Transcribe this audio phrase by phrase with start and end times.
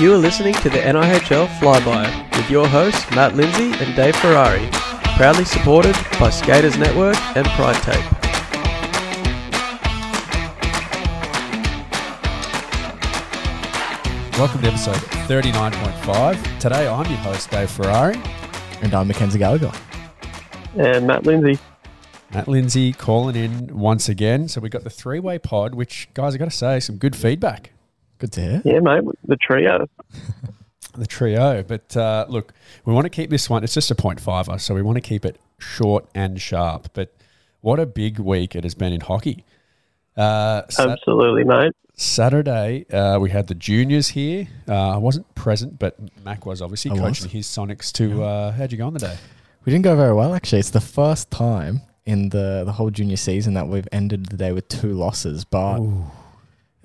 [0.00, 4.68] You are listening to the NIHL Flyby with your hosts Matt Lindsay and Dave Ferrari,
[5.16, 8.04] proudly supported by Skaters Network and Pride Tape.
[14.38, 16.60] Welcome to episode 39.5.
[16.60, 18.22] Today I'm your host, Dave Ferrari.
[18.82, 19.72] And I'm Mackenzie Gallagher.
[20.76, 21.58] And Matt Lindsay.
[22.32, 24.46] Matt Lindsay calling in once again.
[24.46, 27.16] So we got the three way pod, which, guys, i got to say, some good
[27.16, 27.72] feedback.
[28.18, 28.62] Good to hear.
[28.64, 29.86] Yeah, mate, the trio.
[30.94, 31.62] the trio.
[31.62, 32.52] But uh, look,
[32.84, 35.02] we want to keep this one, it's just a point fiver, so we want to
[35.02, 36.88] keep it short and sharp.
[36.92, 37.14] But
[37.60, 39.44] what a big week it has been in hockey.
[40.16, 41.72] Uh, Absolutely, mate.
[41.94, 44.46] Saturday, uh, we had the juniors here.
[44.68, 47.32] Uh, I wasn't present, but Mac was obviously I coaching was.
[47.32, 48.22] his Sonics to.
[48.22, 49.16] Uh, how'd you go on the day?
[49.64, 50.60] We didn't go very well, actually.
[50.60, 54.52] It's the first time in the, the whole junior season that we've ended the day
[54.52, 55.44] with two losses.
[55.44, 56.04] But Ooh.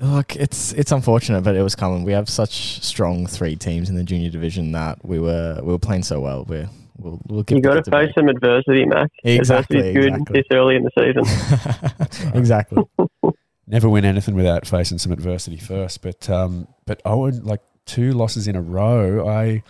[0.04, 2.04] Look, it's it's unfortunate, but it was coming.
[2.04, 5.80] We have such strong three teams in the junior division that we were we were
[5.80, 6.46] playing so well.
[6.46, 9.10] We're We'll, we'll you got to face some adversity, Mac.
[9.24, 9.78] Exactly.
[9.78, 10.40] Adversity's good exactly.
[10.40, 12.34] this early in the season.
[12.40, 12.84] exactly.
[13.68, 16.02] never win anything without facing some adversity first.
[16.02, 19.64] But um, but Owen, like two losses in a row, I.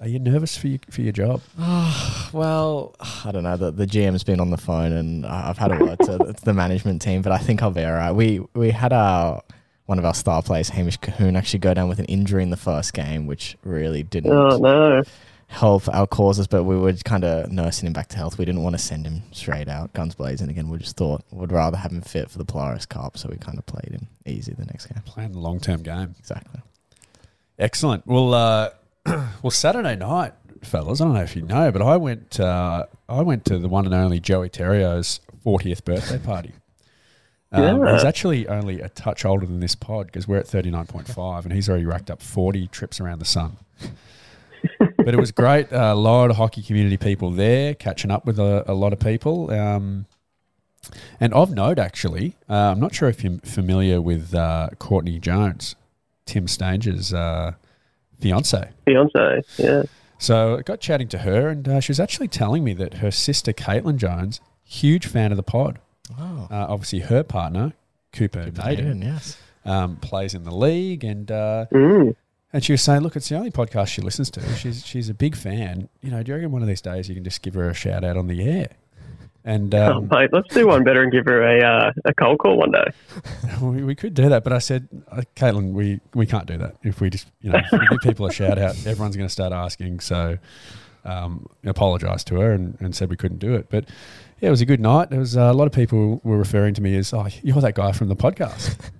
[0.00, 1.40] Are you nervous for your, for your job?
[1.58, 3.56] Oh, well, I don't know.
[3.56, 6.54] The, the GM's been on the phone and I've had a word to, to the
[6.54, 8.12] management team, but I think I'll be all right.
[8.12, 9.42] We, we had our
[9.86, 12.58] one of our star players, Hamish Cahoon, actually go down with an injury in the
[12.58, 14.30] first game, which really didn't.
[14.30, 15.02] Oh, no
[15.48, 18.38] help our causes, but we were kind of nursing him back to health.
[18.38, 20.68] We didn't want to send him straight out, guns blazing again.
[20.68, 23.58] We just thought we'd rather have him fit for the Polaris Cup, so we kind
[23.58, 25.02] of played him easy the next game.
[25.04, 26.14] Playing the long term game.
[26.18, 26.60] Exactly.
[27.58, 28.06] Excellent.
[28.06, 28.70] Well, uh,
[29.42, 31.00] well, Saturday night, fellas.
[31.00, 32.38] I don't know if you know, but I went.
[32.38, 36.52] Uh, I went to the one and only Joey Terrio's 40th birthday party.
[37.50, 37.94] Um, yeah.
[37.94, 41.68] He's actually only a touch older than this pod because we're at 39.5 and he's
[41.68, 43.56] already racked up 40 trips around the sun
[44.78, 45.72] but it was great.
[45.72, 49.00] Uh, a lot of hockey community people there, catching up with a, a lot of
[49.00, 49.50] people.
[49.50, 50.06] Um,
[51.20, 55.74] and of note, actually, uh, I'm not sure if you're familiar with uh, Courtney Jones,
[56.26, 57.52] Tim Stanger's uh,
[58.20, 58.70] fiance.
[58.84, 59.82] Fiance, yeah.
[60.18, 63.10] So I got chatting to her, and uh, she was actually telling me that her
[63.10, 65.78] sister Caitlin Jones, huge fan of the pod.
[66.18, 66.48] Oh.
[66.50, 67.74] Uh, obviously, her partner
[68.12, 72.14] Cooper, Cooper Naden, yes, um, plays in the league, and uh, mm.
[72.52, 74.56] And she was saying, "Look, it's the only podcast she listens to.
[74.56, 75.88] She's she's a big fan.
[76.00, 77.74] You know, do you reckon one of these days you can just give her a
[77.74, 78.70] shout out on the air?"
[79.48, 82.12] And oh, um, oh, mate, let's do one better and give her a uh, a
[82.12, 82.84] cold call one day.
[83.62, 86.76] we, we could do that, but I said, uh, Caitlin, we we can't do that.
[86.82, 89.54] If we just you know we give people a shout out, everyone's going to start
[89.54, 90.00] asking.
[90.00, 90.36] So,
[91.06, 93.70] um, apologized to her and, and said we couldn't do it.
[93.70, 93.88] But
[94.42, 95.08] yeah, it was a good night.
[95.08, 97.74] There was uh, a lot of people were referring to me as, "Oh, you're that
[97.74, 98.76] guy from the podcast."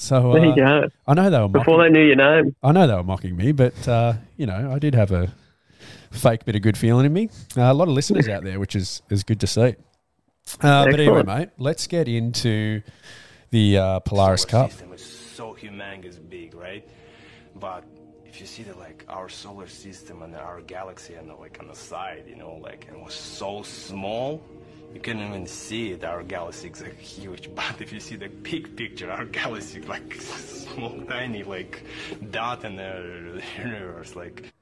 [0.00, 0.88] So there you uh, go.
[1.08, 2.54] I know they were before they knew your name.
[2.62, 5.34] I know they were mocking me, but uh, you know, I did have a
[6.12, 7.30] fake bit of good feeling in me.
[7.56, 9.74] Uh, a lot of listeners out there, which is is good to see.
[10.60, 12.82] Uh, but anyway, mate, let's get into
[13.50, 14.70] the uh, Polaris Cup.
[14.70, 16.88] System is so humongous big, right?
[17.56, 17.84] But
[18.26, 21.68] if you see the like our solar system and our galaxy and the, like on
[21.68, 24.42] the side, you know, like it was so small
[24.94, 28.28] you can even see it, our galaxy is like huge, but if you see the
[28.28, 31.84] big picture, our galaxy like small, tiny, like
[32.30, 34.52] dot in the universe, like.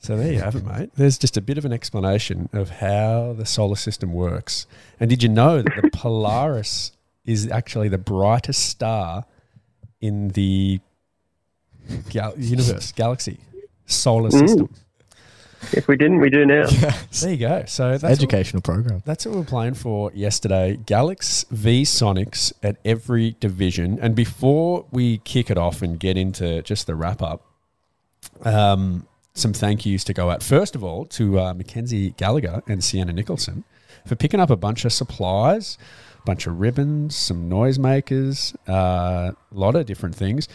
[0.00, 0.90] So there you have it, mate.
[0.96, 4.66] There's just a bit of an explanation of how the solar system works.
[5.00, 6.92] And did you know that the Polaris
[7.24, 9.24] is actually the brightest star
[10.00, 10.80] in the
[12.10, 13.38] gal- universe, galaxy,
[13.86, 14.38] solar mm.
[14.38, 14.68] system?
[15.72, 16.66] If we didn't, we do now.
[16.68, 17.02] Yes.
[17.22, 17.64] There you go.
[17.66, 19.02] So that's educational what, program.
[19.04, 20.78] That's what we are playing for yesterday.
[20.84, 23.98] Galax v Sonics at every division.
[24.00, 27.42] And before we kick it off and get into just the wrap up,
[28.42, 29.06] um,
[29.36, 30.42] some thank yous to go out.
[30.42, 33.64] First of all, to uh, Mackenzie Gallagher and Sienna Nicholson
[34.06, 35.78] for picking up a bunch of supplies,
[36.18, 40.48] a bunch of ribbons, some noisemakers, uh, a lot of different things.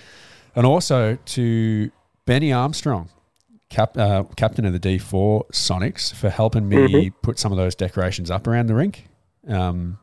[0.56, 1.92] And also to
[2.26, 3.10] Benny Armstrong
[3.70, 7.16] cap, uh, captain of the D4 Sonics for helping me mm-hmm.
[7.22, 9.08] put some of those decorations up around the rink.
[9.48, 10.00] Um,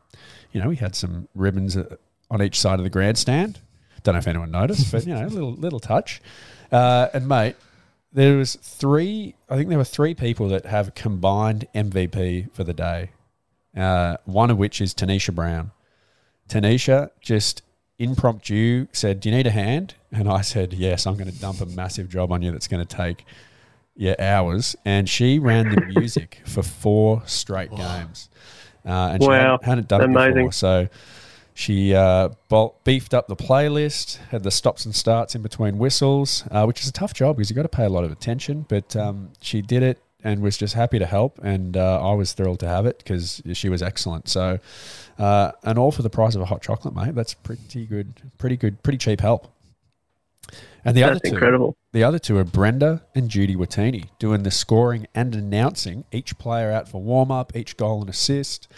[0.51, 1.95] you know, we had some ribbons uh,
[2.31, 3.59] on each side of the grandstand.
[4.03, 6.21] Don't know if anyone noticed, but you know, a little little touch.
[6.71, 7.55] Uh, and mate,
[8.11, 9.35] there was three.
[9.49, 13.11] I think there were three people that have combined MVP for the day.
[13.75, 15.71] Uh, one of which is Tanisha Brown.
[16.47, 17.61] Tanisha just
[17.99, 21.61] impromptu said, "Do you need a hand?" And I said, "Yes, I'm going to dump
[21.61, 23.25] a massive job on you that's going to take
[23.99, 28.29] yeah, hours, and she ran the music for four straight games.
[28.85, 29.59] Uh, and she wow.
[29.59, 30.33] hadn't, hadn't done it Amazing.
[30.35, 30.51] before.
[30.53, 30.87] So
[31.59, 32.29] She uh,
[32.85, 36.87] beefed up the playlist, had the stops and starts in between whistles, uh, which is
[36.87, 38.65] a tough job because you've got to pay a lot of attention.
[38.69, 41.37] But um, she did it and was just happy to help.
[41.43, 44.29] And uh, I was thrilled to have it because she was excellent.
[44.29, 44.59] So,
[45.17, 47.13] uh, and all for the price of a hot chocolate, mate.
[47.13, 49.53] That's pretty good, pretty good, pretty cheap help.
[50.85, 51.77] And the That's other two, incredible.
[51.91, 56.71] the other two are Brenda and Judy Watini doing the scoring and announcing each player
[56.71, 58.69] out for warm up, each goal and assist.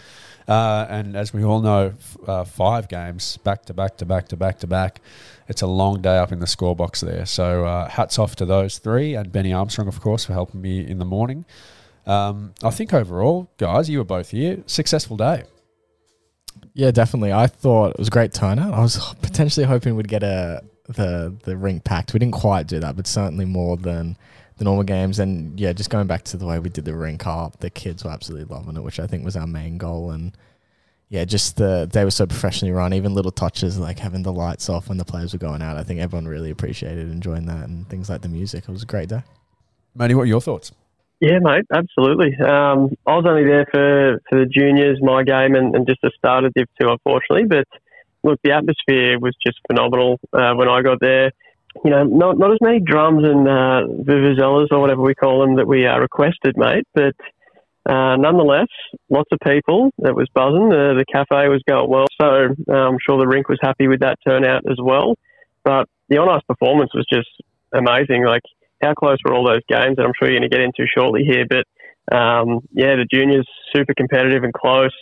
[0.48, 1.94] Uh, and as we all know,
[2.26, 5.00] uh, five games back to back to back to back to back.
[5.48, 7.26] It's a long day up in the score box there.
[7.26, 10.86] So uh, hats off to those three and Benny Armstrong, of course, for helping me
[10.86, 11.44] in the morning.
[12.06, 14.62] Um, I think overall, guys, you were both here.
[14.66, 15.44] Successful day.
[16.74, 17.32] Yeah, definitely.
[17.32, 18.74] I thought it was a great turnout.
[18.74, 22.12] I was potentially hoping we'd get a the the rink packed.
[22.12, 24.16] We didn't quite do that, but certainly more than
[24.62, 25.18] the normal games.
[25.18, 28.04] And yeah, just going back to the way we did the rink up, the kids
[28.04, 30.12] were absolutely loving it, which I think was our main goal.
[30.12, 30.36] And
[31.08, 32.94] yeah, just the they were so professionally run.
[32.94, 35.76] Even little touches like having the lights off when the players were going out.
[35.76, 38.64] I think everyone really appreciated enjoying that and things like the music.
[38.68, 39.22] It was a great day.
[39.94, 40.72] Matey, what are your thoughts?
[41.20, 42.34] Yeah, mate, absolutely.
[42.40, 46.10] Um, I was only there for, for the juniors, my game, and, and just the
[46.18, 47.44] start of Div 2, unfortunately.
[47.44, 47.68] But
[48.24, 51.30] look, the atmosphere was just phenomenal uh, when I got there.
[51.84, 53.82] You know, not, not as many drums and uh,
[54.70, 56.86] or whatever we call them that we uh, requested, mate.
[56.94, 57.14] But
[57.88, 58.68] uh, nonetheless,
[59.10, 59.90] lots of people.
[59.98, 60.68] It was buzzing.
[60.68, 62.06] The, the cafe was going well.
[62.20, 65.16] So uh, I'm sure the rink was happy with that turnout as well.
[65.64, 67.28] But the on ice performance was just
[67.72, 68.24] amazing.
[68.24, 68.42] Like,
[68.82, 69.96] how close were all those games?
[69.98, 71.46] And I'm sure you're going to get into shortly here.
[71.48, 71.66] But
[72.14, 74.94] um, yeah, the juniors super competitive and close,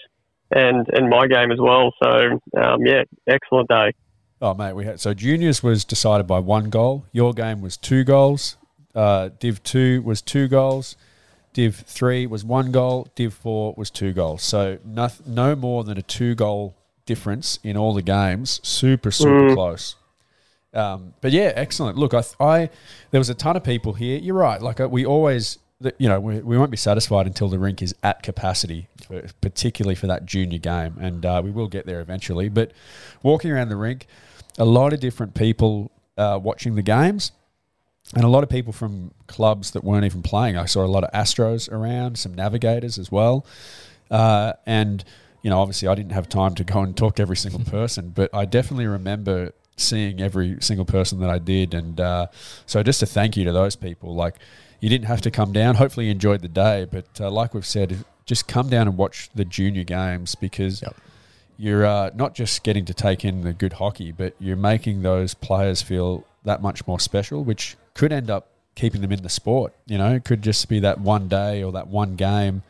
[0.51, 1.93] and and my game as well.
[2.03, 3.93] So um, yeah, excellent day.
[4.43, 7.05] Oh, mate, we had so juniors was decided by one goal.
[7.13, 8.57] Your game was two goals.
[8.95, 10.97] Uh, Div two was two goals.
[11.53, 13.09] Div three was one goal.
[13.15, 14.43] Div four was two goals.
[14.43, 18.61] So no, no more than a two goal difference in all the games.
[18.63, 19.97] Super super close.
[20.73, 21.99] Um, but yeah, excellent.
[21.99, 22.71] Look, I, I
[23.11, 24.19] there was a ton of people here.
[24.19, 24.63] You're right.
[24.63, 25.59] Like uh, we always,
[25.99, 29.97] you know, we, we won't be satisfied until the rink is at capacity, for, particularly
[29.97, 32.49] for that junior game, and uh, we will get there eventually.
[32.49, 32.71] But
[33.23, 34.07] walking around the rink,
[34.61, 37.33] a lot of different people uh, watching the games.
[38.15, 40.57] And a lot of people from clubs that weren't even playing.
[40.57, 43.47] I saw a lot of Astros around, some Navigators as well.
[44.11, 45.05] Uh, and,
[45.43, 48.11] you know, obviously I didn't have time to go and talk to every single person,
[48.11, 51.73] but I definitely remember seeing every single person that I did.
[51.73, 52.27] And uh,
[52.67, 54.15] so just a thank you to those people.
[54.15, 54.37] Like,
[54.81, 55.77] you didn't have to come down.
[55.77, 56.87] Hopefully you enjoyed the day.
[56.91, 60.97] But uh, like we've said, just come down and watch the junior games because Yep.
[61.61, 65.35] You're uh, not just getting to take in the good hockey, but you're making those
[65.35, 69.75] players feel that much more special, which could end up keeping them in the sport.
[69.85, 72.63] You know, it could just be that one day or that one game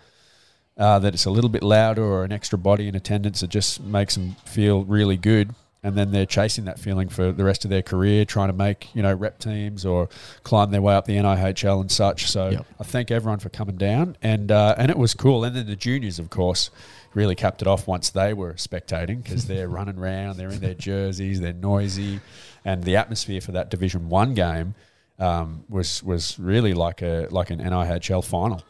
[0.77, 3.81] uh, that it's a little bit louder or an extra body in attendance that just
[3.81, 5.55] makes them feel really good.
[5.85, 8.89] And then they're chasing that feeling for the rest of their career, trying to make
[8.95, 10.09] you know rep teams or
[10.43, 12.27] climb their way up the NIHL and such.
[12.29, 12.67] So Yep.
[12.81, 15.43] I thank everyone for coming down, and uh, and it was cool.
[15.43, 16.71] And then the juniors, of course,
[17.15, 20.75] really capped it off once they were spectating because they're running around, they're in their
[20.75, 22.21] jerseys, they're noisy,
[22.65, 24.75] and the atmosphere for that Division One game
[25.19, 28.63] um, was was really like a like an NIHL final.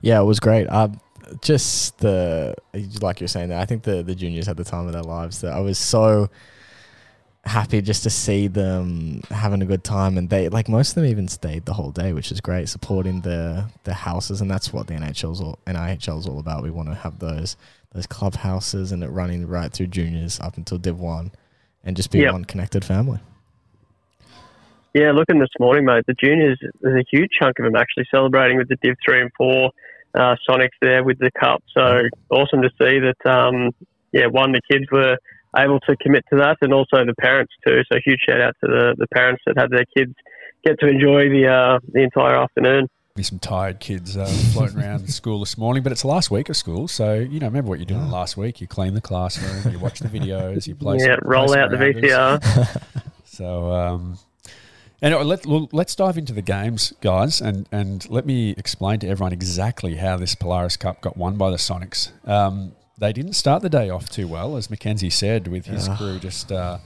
[0.00, 0.66] Yeah, it was great.
[0.68, 0.88] Uh,
[1.42, 2.54] just the
[3.00, 5.40] like you're saying there, I think the the juniors had the time of their lives.
[5.40, 6.30] That I was so
[7.48, 11.06] happy just to see them having a good time, and they like most of them
[11.06, 14.86] even stayed the whole day, which is great, supporting the the houses, and that's what
[14.86, 16.62] the NHL's all NIHL's all about.
[16.62, 17.56] We want to have those
[17.92, 21.32] those clubhouses and it running right through juniors up until Div One,
[21.84, 22.32] and just be Yep.
[22.32, 23.20] one connected family.
[24.94, 28.56] Yeah, looking this morning, mate, the juniors, there's a huge chunk of them actually celebrating
[28.56, 29.70] with the Div 3 and 4
[30.14, 31.62] uh, Sonics there with the cup.
[31.72, 33.70] So awesome to see that, um,
[34.12, 35.18] yeah, one, the kids were
[35.56, 37.82] able to commit to that and also the parents too.
[37.90, 40.14] So huge shout out to the, the parents that had their kids
[40.64, 42.88] get to enjoy the, uh, the entire afternoon.
[43.14, 46.48] Be some tired kids uh, floating around school this morning, but it's the last week
[46.48, 48.60] of school, so you know remember what you're doing last week.
[48.60, 50.98] You clean the classroom, you watch the videos, you play.
[50.98, 51.78] yeah, some, play roll some out the.
[51.78, 52.82] VCR.
[53.38, 54.18] So, um,
[55.00, 59.08] anyway, let, well, let's dive into the games, guys, and, and let me explain to
[59.08, 62.10] everyone exactly how this Polaris Cup got won by the Sonics.
[62.28, 66.18] Um, they didn't start the day off too well, as Mackenzie said, with his crew
[66.18, 66.78] just uh,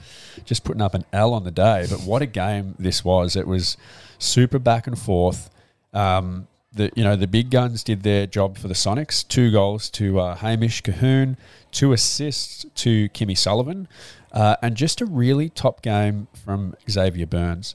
[0.44, 1.86] just putting up an L on the day.
[1.88, 3.36] But what a game this was!
[3.36, 3.76] It was
[4.18, 5.50] super back and forth.
[5.92, 9.26] Um, the you know the big guns did their job for the Sonics.
[9.26, 11.36] Two goals to uh, Hamish Cahoon,
[11.70, 13.88] two assists to Kimmy Sullivan,
[14.32, 17.74] uh, and just a really top game from Xavier Burns.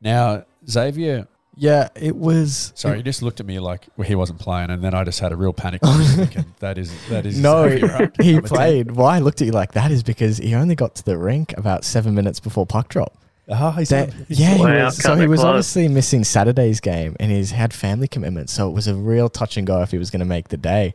[0.00, 1.26] Now Xavier,
[1.60, 2.72] Yeah, it was.
[2.76, 5.32] Sorry, he just looked at me like he wasn't playing, and then I just had
[5.32, 5.80] a real panic.
[6.14, 8.22] thinking, that is that is No, exactly right.
[8.22, 8.92] he played.
[8.92, 11.52] Why I looked at you like that is because he only got to the rink
[11.56, 13.12] about seven minutes before puck drop.
[13.50, 15.48] Ah, oh, he's That- yeah, he Wow, was, so he was close.
[15.48, 18.52] obviously missing Saturday's game, and he's had family commitments.
[18.52, 20.58] So it was a real touch and go if he was going to make the
[20.58, 20.94] day.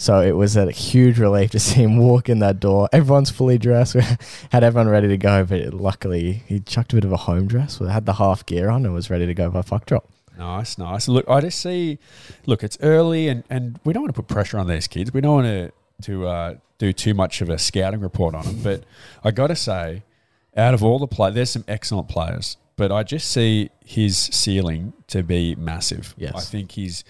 [0.00, 2.88] So it was a huge relief to see him walk in that door.
[2.90, 3.94] Everyone's fully dressed.
[4.00, 4.02] We
[4.50, 7.78] had everyone ready to go, but luckily he chucked a bit of a home dress.
[7.78, 10.08] We had the half gear on and was ready to go by puck drop.
[10.38, 11.06] Nice, nice.
[11.06, 11.98] Look, I just see.
[12.46, 15.12] Look, it's early, and, and we don't want to put pressure on these kids.
[15.12, 15.72] We don't want to
[16.04, 18.62] to uh, do too much of a scouting report on them.
[18.62, 18.84] But
[19.22, 20.02] I got to say,
[20.56, 24.94] out of all the play, there's some excellent players, but I just see his ceiling
[25.08, 26.14] to be massive.
[26.16, 26.32] Yes.
[26.34, 27.04] I think he's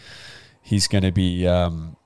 [0.61, 1.97] he's going to be um,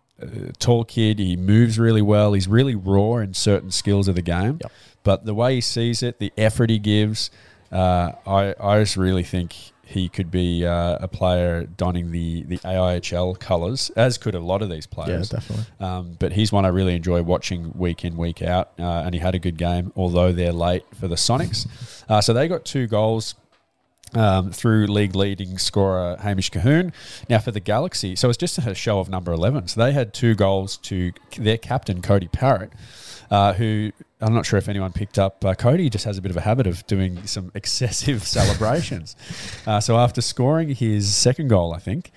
[0.58, 1.18] tall kid.
[1.18, 2.32] He moves really well.
[2.32, 4.58] He's really raw in certain skills of the game.
[4.62, 4.72] Yep.
[5.02, 7.30] But the way he sees it, the effort he gives,
[7.70, 9.54] uh, I I just really think
[9.86, 14.62] he could be uh, a player donning the the AIHL colours, as could a lot
[14.62, 15.28] of these Yeah, players.
[15.28, 15.66] definitely.
[15.78, 18.70] Um, but he's one I really enjoy watching week in, week out.
[18.78, 21.66] Uh, and he had a good game, although they're late for the Sonics.
[22.08, 23.34] Uh, so they got two goals
[24.14, 26.92] um, through league leading scorer Hamish Cahoon.
[27.28, 29.68] Now for the Galaxy, so it's just a show of number 11.
[29.68, 32.72] So they had two goals to their captain, Cody Parrott,
[33.30, 35.44] uh, who I'm not sure if anyone picked up.
[35.44, 39.16] Uh, Cody just has a bit of a habit of doing some excessive celebrations.
[39.66, 42.12] Uh, so after scoring his second goal, I think,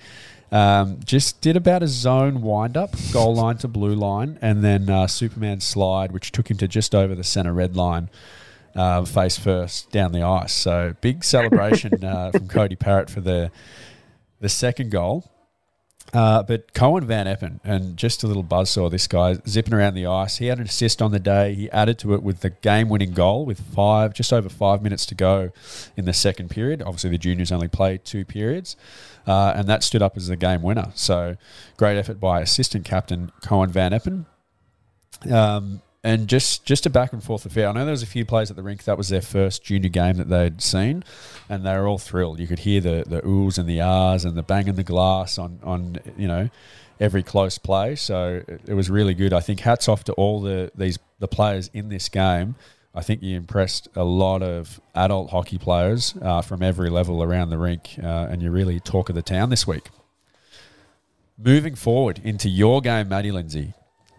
[0.52, 4.90] um, just did about a zone wind up, goal line to blue line, and then
[4.90, 8.10] uh, Superman slide, which took him to just over the center red line,
[8.74, 10.52] uh, face first down the ice.
[10.52, 13.50] So big celebration uh, from Cody Parrott for the
[14.40, 15.30] the second goal.
[16.14, 20.06] Uh, but Cohen Van Eppen, and just a little buzzsaw, this guy zipping around the
[20.06, 20.38] ice.
[20.38, 21.52] He had an assist on the day.
[21.52, 25.04] He added to it with the game winning goal with five, just over five minutes
[25.06, 25.50] to go
[25.96, 26.80] in the second period.
[26.80, 28.74] Obviously, the juniors only played two periods,
[29.26, 30.92] uh, and that stood up as the game winner.
[30.94, 31.36] So
[31.76, 34.24] great effort by assistant captain Cohen Van Eppen.
[35.30, 37.68] Um, and just just a back and forth affair.
[37.68, 39.88] I know there was a few players at the rink that was their first junior
[39.88, 41.04] game that they'd seen,
[41.48, 42.38] and they were all thrilled.
[42.38, 45.58] You could hear the the oohs and the ahs and the banging the glass on
[45.62, 46.50] on you know
[47.00, 47.96] every close play.
[47.96, 49.32] So it, it was really good.
[49.32, 52.54] I think hats off to all the these the players in this game.
[52.94, 57.50] I think you impressed a lot of adult hockey players uh, from every level around
[57.50, 59.88] the rink, uh, and you really talk of the town this week.
[61.36, 63.74] Moving forward into your game, Matty Lindsay,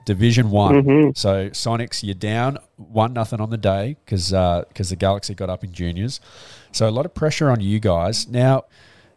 [0.09, 0.83] Division One.
[0.83, 1.15] Mhm.
[1.17, 4.29] So Sonics, you're down one nothing on the day because
[4.69, 6.19] because the Galaxy got up in juniors.
[6.71, 8.27] So a lot of pressure on you guys.
[8.27, 8.63] Now,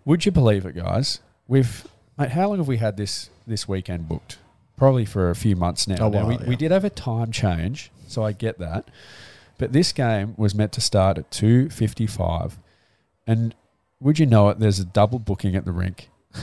[0.04, 1.20] would you believe it, guys?
[1.48, 4.36] We've mate, how long have we had this this weekend booked?
[4.76, 6.06] Probably for a few months now.
[6.08, 8.84] A Now, we, while, we did have a time change, so I get that.
[9.56, 12.58] But this game was meant to start at two fifty five,
[13.26, 13.54] and
[13.98, 14.58] would you know it?
[14.58, 16.10] There's a double booking at the rink.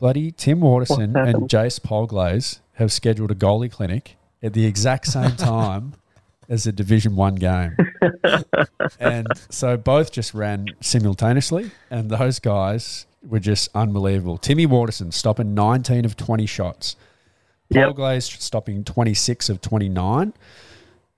[0.00, 1.48] Bloody Tim Waterson and?
[1.48, 5.92] Jace Polglaze have scheduled a goalie clinic at the exact same time
[6.48, 7.76] as a Division One game,
[8.98, 14.36] and so both just ran simultaneously, and those guys were just unbelievable.
[14.38, 16.96] Timmy Waterson stopping 19 of 20 shots,
[17.68, 17.90] Yep.
[17.94, 20.32] Polglaze stopping 26 of 29,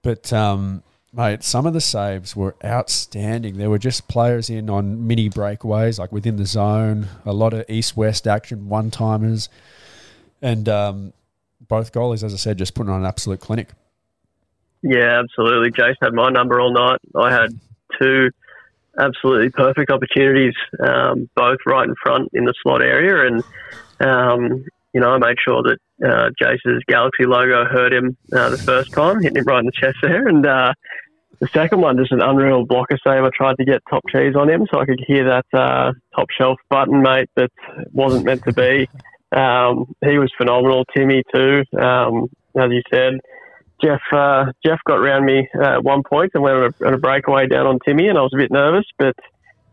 [0.03, 3.59] but um, mate, some of the saves were outstanding.
[3.59, 7.65] There were just players in on mini breakaways, like within the zone, a lot of
[7.69, 9.49] east west action, one timers,
[10.41, 11.13] and um,
[11.69, 13.69] both goalies, as I said, just putting on an absolute clinic.
[14.83, 15.71] Yeah, absolutely.
[15.71, 16.99] Jace had my number all night.
[17.15, 17.59] I had
[18.01, 18.31] two
[18.99, 23.45] absolutely perfect opportunities, um, both right in front in the slot area, and
[24.01, 28.59] um, you know I made sure that uh, Jace's Galaxy logo hurt him uh, the
[28.59, 30.73] first time, hitting him right in the chest there, and uh,
[31.43, 33.25] the second one just an unreal blocker save.
[33.25, 36.29] I tried to get top cheese on him so I could hear that uh, top
[36.31, 37.51] shelf button, mate, that
[37.93, 38.89] wasn't meant to be.
[39.35, 40.85] Um, he was phenomenal.
[40.95, 43.15] Timmy too, um, as you said.
[43.83, 46.93] Jeff uh, Jeff got round me uh, at one point and went on a, on
[46.93, 49.17] a breakaway down on Timmy, and I was a bit nervous, but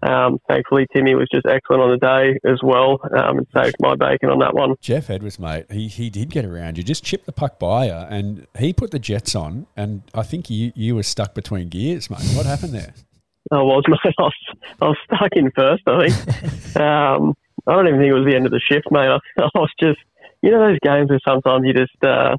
[0.01, 3.95] um, thankfully Timmy was just excellent on the day as well um, and saved my
[3.95, 4.75] bacon on that one.
[4.79, 7.93] Jeff Edwards, mate, he, he did get around you, just chipped the puck by you,
[7.93, 12.09] and he put the Jets on, and I think you, you were stuck between gears,
[12.09, 12.21] mate.
[12.35, 12.93] What happened there?
[13.51, 14.13] I was, mate.
[14.17, 14.33] I was,
[14.81, 16.75] I was stuck in first, I think.
[16.77, 17.35] um,
[17.67, 19.07] I don't even think it was the end of the shift, mate.
[19.07, 19.99] I, I was just,
[20.41, 22.37] you know, those games where sometimes you just, uh,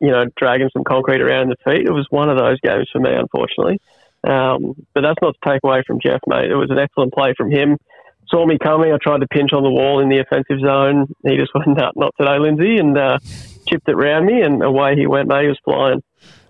[0.00, 1.86] you know, dragging some concrete around the feet.
[1.86, 3.80] It was one of those games for me, unfortunately.
[4.26, 6.50] Um, but that's not to take away from Jeff, mate.
[6.50, 7.78] It was an excellent play from him.
[8.28, 8.92] Saw me coming.
[8.92, 11.12] I tried to pinch on the wall in the offensive zone.
[11.24, 13.18] He just went, "No, not today, Lindsay," and uh,
[13.66, 15.42] chipped it round me, and away he went, mate.
[15.42, 16.02] He was flying.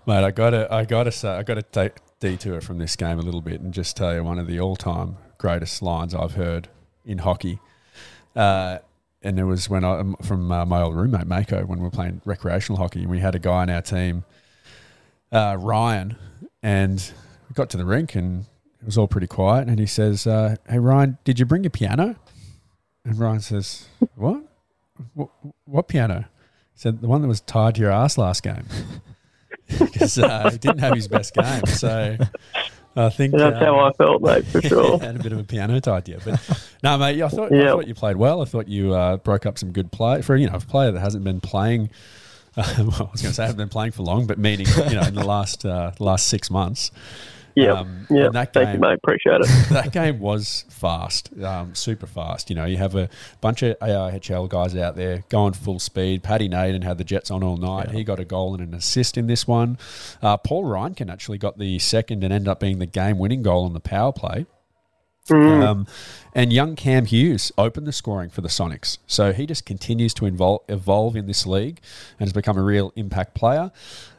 [0.05, 3.41] Mate, I gotta I gotta say I gotta take detour from this game a little
[3.41, 6.69] bit and just tell you one of the all time greatest lines I've heard
[7.03, 7.59] in hockey.
[8.35, 8.77] Uh,
[9.23, 11.91] and it was when I um, from uh, my old roommate Mako when we were
[11.91, 14.23] playing recreational hockey, and we had a guy on our team,
[15.31, 16.15] uh, Ryan,
[16.63, 17.11] and
[17.51, 18.45] we got to the rink and
[18.79, 19.67] it was all pretty quiet.
[19.67, 22.15] And he says, uh, "Hey Ryan, did you bring your piano?"
[23.03, 24.41] And Ryan says, "What?
[25.13, 25.29] What,
[25.65, 26.29] what piano?"
[26.73, 28.65] He said, "The one that was tied to your ass last game."
[29.79, 32.17] Because uh, he didn't have his best game, so
[32.97, 34.99] I think That's uh, how I felt, mate, for sure.
[34.99, 36.17] had a bit of a piano tied to you.
[36.25, 38.41] But no, mate, I thought, I thought you played well.
[38.41, 40.99] I thought you uh, broke up some good play for you know a player that
[40.99, 41.89] hasn't been playing.
[42.57, 44.67] Uh, well, I was going to say I haven't been playing for long, but meaning
[44.89, 46.91] you know in the last uh, last six months.
[47.55, 48.29] Yeah, Um, yeah.
[48.31, 48.93] Thank you, mate.
[48.93, 49.69] Appreciate it.
[49.69, 52.49] that game was fast, um, super fast.
[52.49, 53.09] You know, you have a
[53.41, 56.23] bunch of AIHL guys out there going full speed.
[56.23, 57.91] Paddy Naden had the Jets on all night.
[57.91, 59.77] He got a goal and an assist in this one.
[60.21, 63.65] Uh, Paul Reinken actually got the second and ended up being the game winning goal
[63.65, 64.45] on the power play.
[65.27, 65.63] Mm.
[65.63, 65.87] Um,
[66.33, 68.97] and young Cam Hughes opened the scoring for the Sonics.
[69.05, 71.79] So he just continues to invol- evolve in this league
[72.19, 73.71] and has become a real impact player.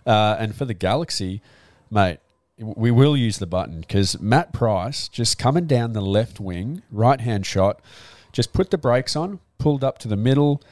[0.07, 1.43] Uh, and for the Galaxy,
[1.91, 2.19] mate,
[2.63, 7.21] we will use the button because Matt Price just coming down the left wing, right
[7.21, 7.81] hand shot,
[8.33, 10.63] just put the brakes on, pulled up to the middle,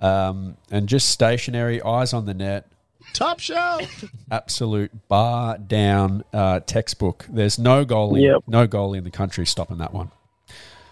[0.00, 2.66] um, and just stationary, eyes on the net.
[3.12, 4.04] Top shelf.
[4.30, 7.24] Absolute bar down uh, textbook.
[7.28, 8.42] There's no goalie, Yep.
[8.48, 10.10] no goalie in the country stopping that one.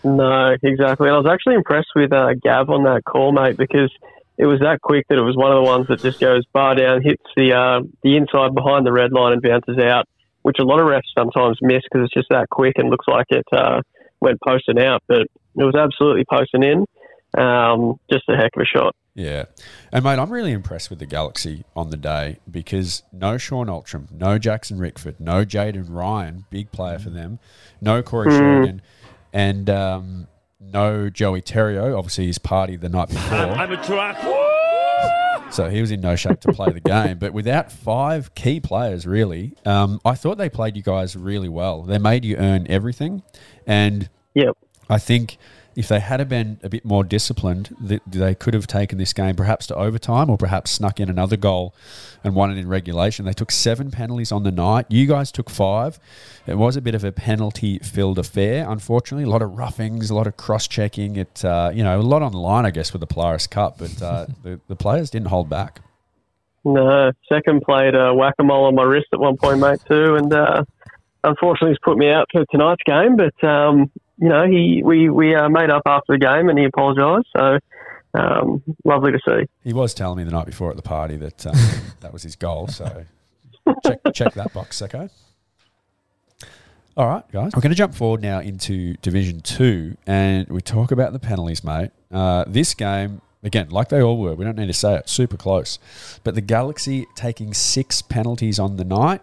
[0.04, 1.08] No, exactly.
[1.08, 3.90] And I was actually impressed with uh, Gav on that call, mate, because
[4.36, 6.74] it was that quick that it was one of the ones that just goes bar
[6.74, 10.06] down, hits the uh, the inside behind the red line and bounces out,
[10.44, 13.24] which a lot of refs sometimes miss because it's just that quick and looks like
[13.30, 13.80] it uh,
[14.20, 15.02] went posting out.
[15.08, 16.84] But it was absolutely posting in.
[17.36, 18.94] Um, just a heck of a shot.
[19.14, 19.46] Yeah.
[19.90, 24.06] And, mate, I'm really impressed with the Galaxy on the day because no Sean Ultram,
[24.12, 27.38] no Jackson Rickford, no Jaden Ryan, big player for them,
[27.80, 28.82] no Corey Sheridan,
[29.32, 30.28] and um,
[30.60, 31.96] no Joey Terrio.
[31.96, 33.38] Obviously, his party the night before.
[33.38, 34.43] I'm a truck.
[35.54, 37.18] So he was in no shape to play the game.
[37.18, 41.82] But without five key players, really, um, I thought they played you guys really well.
[41.82, 43.22] They made you earn everything.
[43.66, 44.56] And Yep.
[44.90, 45.38] I think
[45.76, 49.34] if they had been a bit more disciplined, th- they could have taken this game
[49.34, 51.74] perhaps to overtime or perhaps snuck in another goal
[52.22, 53.24] and won it in regulation.
[53.24, 54.86] They took seven penalties on the night.
[54.88, 55.98] You guys took five.
[56.46, 59.24] It was a bit of a penalty-filled affair, unfortunately.
[59.24, 61.16] A lot of roughings, a lot of cross-checking.
[61.16, 63.78] It, uh, you know, a lot on the line, I guess, with the Polaris Cup,
[63.78, 65.80] but uh, the, the players didn't hold back.
[66.64, 70.16] No, second played uh, whack a mole on my wrist at one point, mate, too,
[70.16, 70.64] and uh,
[71.22, 73.16] unfortunately he's put me out for tonight's game.
[73.16, 76.64] But um, you know, he we we uh, made up after the game, and he
[76.64, 77.26] apologised.
[77.36, 77.58] So
[78.14, 79.48] um, lovely to see.
[79.62, 81.54] He was telling me the night before at the party that um,
[82.00, 82.68] that was his goal.
[82.68, 83.04] So
[83.84, 85.10] check, check that box, Seko.
[86.96, 87.50] All right, guys.
[87.56, 91.64] We're going to jump forward now into Division Two, and we talk about the penalties,
[91.64, 91.90] mate.
[92.12, 95.36] Uh, this game, again, like they all were, we don't need to say it, super
[95.36, 95.80] close.
[96.22, 99.22] But the Galaxy taking six penalties on the night,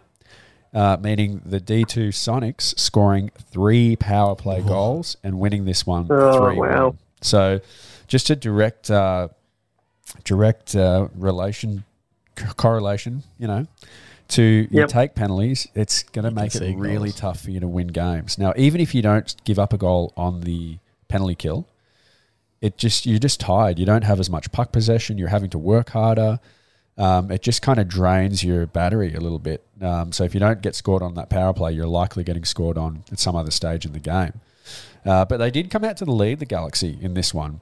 [0.74, 6.38] uh, meaning the D2 Sonics scoring three power play goals and winning this one Oh,
[6.38, 6.96] 3 wow.
[7.22, 7.60] So
[8.08, 9.28] just a direct, uh,
[10.24, 11.84] direct uh, relation,
[12.38, 13.68] c- correlation, you know,
[14.30, 14.90] to you Yep.
[14.90, 17.16] take penalties, it's going to make it see really goals.
[17.16, 18.38] tough for you to win games.
[18.38, 20.78] Now, even if you don't give up a goal on the
[21.10, 21.68] penalty kill,
[22.62, 23.78] it just you're just tired.
[23.80, 25.18] You don't have as much puck possession.
[25.18, 26.40] You're having to work harder.
[27.02, 29.66] Um, it just kind of drains your battery a little bit.
[29.82, 32.78] Um, so if you don't get scored on that power play, you're likely getting scored
[32.78, 34.40] on at some other stage in the game.
[35.04, 37.60] Uh, but they did come out to the lead, the Galaxy, in this one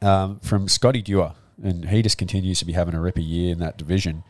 [0.00, 3.58] um, from Scotty Dewar, and he just continues to be having a ripper year in
[3.58, 4.24] that division.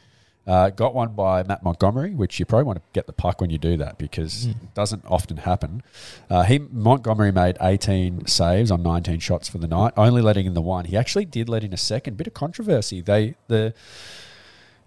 [0.47, 3.51] Uh, got one by Matt Montgomery, which you probably want to get the puck when
[3.51, 5.83] you do that because it doesn't often happen.
[6.31, 10.55] Uh, he Montgomery made 18 saves on 19 shots for the night, only letting in
[10.55, 10.85] the one.
[10.85, 12.17] He actually did let in a second.
[12.17, 13.01] Bit of controversy.
[13.01, 13.75] They the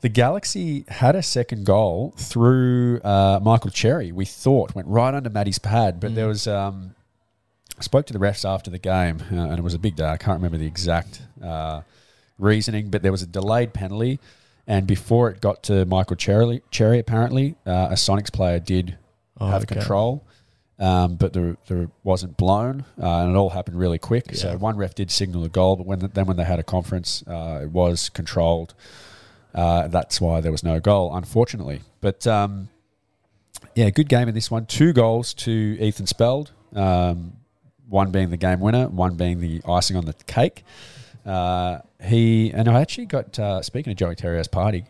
[0.01, 4.11] the Galaxy had a second goal through uh, Michael Cherry.
[4.13, 6.47] We thought went right under Matty's pad, but there was.
[6.47, 6.95] Um,
[7.77, 10.05] I spoke to the refs after the game, uh, and it was a big day.
[10.05, 11.81] I can't remember the exact uh,
[12.37, 14.19] reasoning, but there was a delayed penalty,
[14.69, 18.97] and before it got to Michael Cherry, Cherry apparently, uh, a Sonics player did
[19.41, 19.75] Oh, have okay.
[19.75, 20.25] control,
[20.79, 24.35] um, but there, there wasn't blown, uh, and it all happened really quick.
[24.35, 27.23] So one ref did signal a goal, but when then when they had a conference,
[27.25, 28.73] uh, it was controlled.
[29.55, 31.79] Uh, that's why there was no goal, unfortunately.
[32.01, 32.67] But um,
[33.75, 34.65] yeah, good game in this one.
[34.65, 36.51] Two goals to Ethan Speld.
[36.75, 37.33] Um,
[37.87, 40.63] one being the game winner, one being the icing on the cake.
[41.29, 44.85] Uh, he and I actually got uh, speaking of Joey Terrio's party,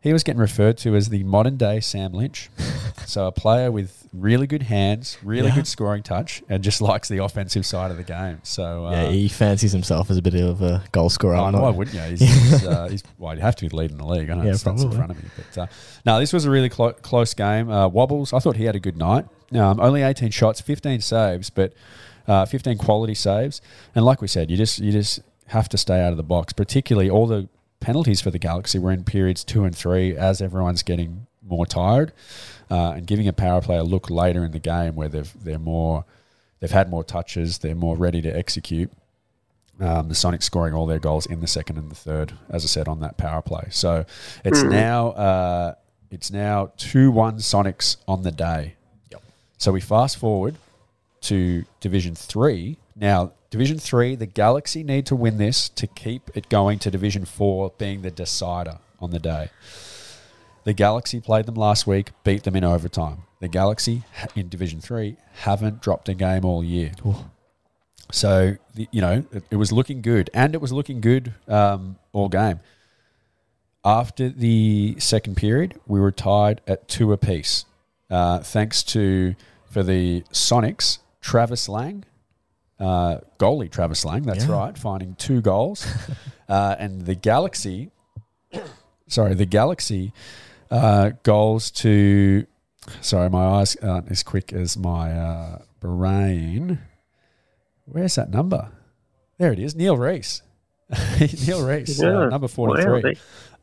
[0.00, 2.50] he was getting referred to as the modern day Sam Lynch.
[3.04, 5.54] So a player with really good hands, really Yeah.
[5.56, 8.40] good scoring touch, and just likes the offensive side of the game.
[8.42, 11.36] So uh, yeah, he fancies himself as a bit of a goal scorer.
[11.36, 12.02] Oh, why wouldn't you?
[12.16, 14.28] He's, he's, uh, he's, well, he'd have to be leading the league.
[14.28, 15.28] I know Yeah, it's stats in front of me.
[15.36, 15.66] But uh,
[16.04, 17.70] no, this was a really clo- close game.
[17.70, 19.26] Uh, Wobbles, I thought he had a good night.
[19.52, 21.74] Um, only 18 shots, 15 saves, but
[22.26, 23.60] uh, 15 quality saves.
[23.94, 26.52] And like we said, you just you just have to stay out of the box.
[26.52, 27.48] Particularly, all the
[27.80, 32.12] penalties for the Galaxy were in periods two and three as everyone's getting more tired,
[32.70, 35.58] uh, and giving a power play a look later in the game where they've they're
[35.58, 36.04] more
[36.60, 38.90] they've had more touches, they're more ready to execute.
[39.78, 42.66] Um, the Sonics scoring all their goals in the second and the third, as I
[42.66, 43.68] said on that power play.
[43.70, 44.06] So
[44.44, 45.74] it's now uh,
[46.10, 48.74] it's now two one Sonics on the day.
[49.12, 49.22] Yep.
[49.58, 50.56] So we fast forward
[51.22, 52.78] to Division Three.
[52.94, 57.24] Now, Division Three, the Galaxy need to win this to keep it going to Division
[57.24, 59.50] Four, being the decider on the day.
[60.64, 63.22] The Galaxy played them last week, beat them in overtime.
[63.40, 64.02] The Galaxy
[64.34, 66.92] in Division Three haven't dropped a game all year.
[68.10, 71.96] So the, you know it, it was looking good, and it was looking good um,
[72.12, 72.60] all game.
[73.84, 77.64] After the second period, we were tied at two apiece,
[78.10, 79.36] uh, thanks to
[79.70, 82.04] for the Sonics, Travis Lang,
[82.80, 84.22] uh, goalie Travis Lang.
[84.22, 84.52] That's Yeah.
[84.52, 85.86] right, finding two goals,
[86.48, 87.90] uh, and the Galaxy.
[89.08, 90.12] Sorry, the Galaxy
[90.70, 92.46] uh, goals to.
[93.00, 96.78] Sorry, my eyes aren't as quick as my uh, brain.
[97.84, 98.70] Where's that number?
[99.38, 99.74] There it is.
[99.74, 100.42] Neil Reese.
[101.46, 102.28] Neil Reese, uh, Yeah.
[102.28, 103.02] number 43.
[103.02, 103.10] Wow.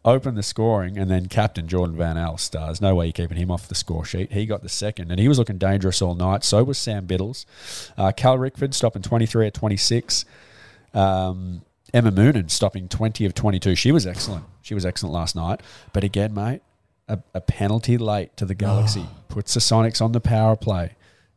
[0.06, 2.52] Opened the scoring, and then captain Jordan Van Alst.
[2.52, 4.34] There's no way you're keeping him off the score sheet.
[4.34, 6.44] He got the second, and he was looking dangerous all night.
[6.44, 7.46] So was Sam Biddles.
[7.98, 10.26] Uh, Cal Rickford stopping 23 at 26.
[10.94, 11.62] Um,
[11.94, 13.76] Emma Moonan stopping 20 of 22.
[13.76, 14.46] She was excellent.
[14.62, 15.62] She was excellent last night.
[15.94, 16.62] But again, mate,
[17.08, 20.94] a, a penalty late to the Galaxy puts the Sonics on the power play,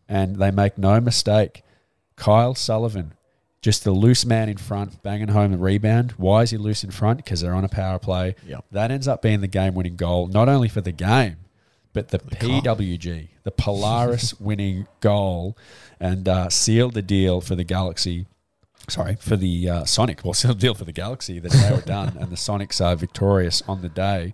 [0.08, 1.62] and they make no mistake.
[2.16, 3.12] Kyle Sullivan,
[3.66, 6.12] just the loose man in front, banging home the rebound.
[6.12, 7.16] Why is he loose in front?
[7.16, 8.36] Because they're on a power play.
[8.46, 8.64] Yep.
[8.70, 11.38] That ends up being the game winning goal, not only for the game,
[11.92, 15.58] but the PWG, the Polaris winning goal,
[15.98, 18.26] and uh, sealed the deal for the Galaxy.
[18.88, 20.22] Sorry, for the uh, Sonic.
[20.22, 22.94] Well, sealed the deal for the Galaxy that they were done, and the Sonics are
[22.94, 24.32] victorious on the day.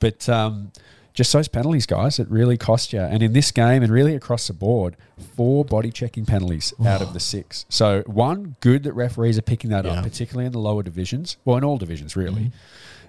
[0.00, 0.72] But um,
[1.14, 3.00] just those penalties, guys, it really cost you.
[3.00, 4.96] And in this game, and really across the board,
[5.36, 7.64] four body checking penalties out of the six.
[7.68, 9.92] So one, good that referees are picking that Yeah.
[9.92, 11.36] up, particularly in the lower divisions.
[11.44, 12.50] Well, in all divisions, really.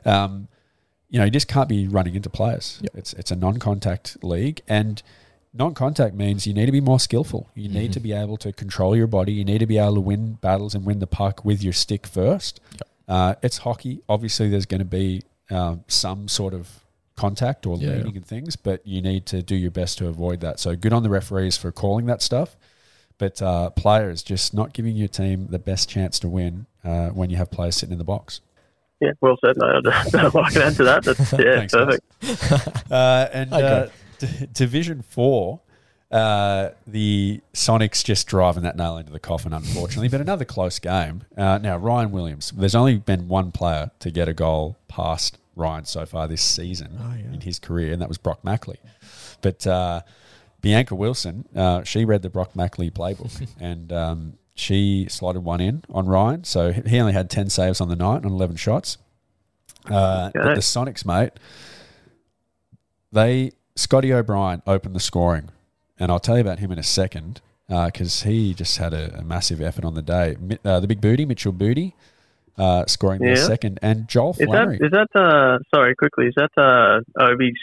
[0.05, 0.47] Um,
[1.09, 2.79] you know, you just can't be running into players.
[2.81, 2.91] Yep.
[2.95, 5.01] It's it's a non-contact league, and
[5.53, 7.49] non-contact means you need to be more skillful.
[7.55, 9.31] You need to be able to control your body.
[9.33, 12.05] You need to be able to win battles and win the puck with your stick
[12.05, 12.59] first.
[13.07, 14.01] Uh, it's hockey.
[14.09, 16.84] Obviously, there's going to be um, some sort of
[17.15, 17.91] contact or Yeah.
[17.91, 20.59] leaning and things, but you need to do your best to avoid that.
[20.59, 22.55] So good on the referees for calling that stuff.
[23.17, 27.29] But uh, players just not giving your team the best chance to win uh, when
[27.29, 28.41] you have players sitting in the box.
[28.99, 29.67] Yeah, well said, mate.
[29.67, 31.03] I don't know if I can add to that.
[31.05, 32.81] That's, yeah, Thanks, perfect.
[32.91, 33.63] Uh, and Okay.
[33.65, 33.87] uh,
[34.19, 35.61] D- Division Four,
[36.11, 40.07] uh, the Sonics just driving that nail into the coffin, unfortunately.
[40.09, 41.23] but another close game.
[41.37, 42.51] Uh, now Ryan Williams.
[42.55, 46.97] There's only been one player to get a goal past Ryan so far this season
[46.99, 47.33] Oh, yeah.
[47.33, 48.79] in his career, and that was Brock Mackley.
[49.41, 50.01] But uh,
[50.61, 55.83] Bianca Wilson, uh, she read the Brock Mackley playbook, and um, she slotted one in
[55.89, 56.43] on Ryan.
[56.43, 58.97] So he only had ten saves on the night on eleven shots.
[59.89, 61.31] Uh, but the Sonics, mate,
[63.11, 65.49] they Scotty O'Brien opened the scoring,
[65.99, 69.23] and I'll tell you about him in a second because he just had a, a
[69.23, 70.35] massive effort on the day.
[70.63, 71.95] Uh, the big booty, Mitchell Booty,
[72.57, 73.35] uh, scoring the Yeah.
[73.35, 74.77] second, and Joel Is that Flannery.
[74.81, 76.27] is that uh, sorry quickly?
[76.27, 77.53] Is that uh, Obi's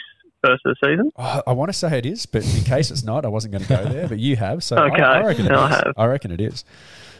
[0.43, 1.11] first of the season?
[1.17, 3.63] Oh, I want to say it is, but in case it's not, I wasn't going
[3.63, 4.07] to go there.
[4.07, 5.75] But you have, so I- Okay, I, reckon it I is.
[5.77, 5.93] have.
[5.97, 6.63] I reckon it is.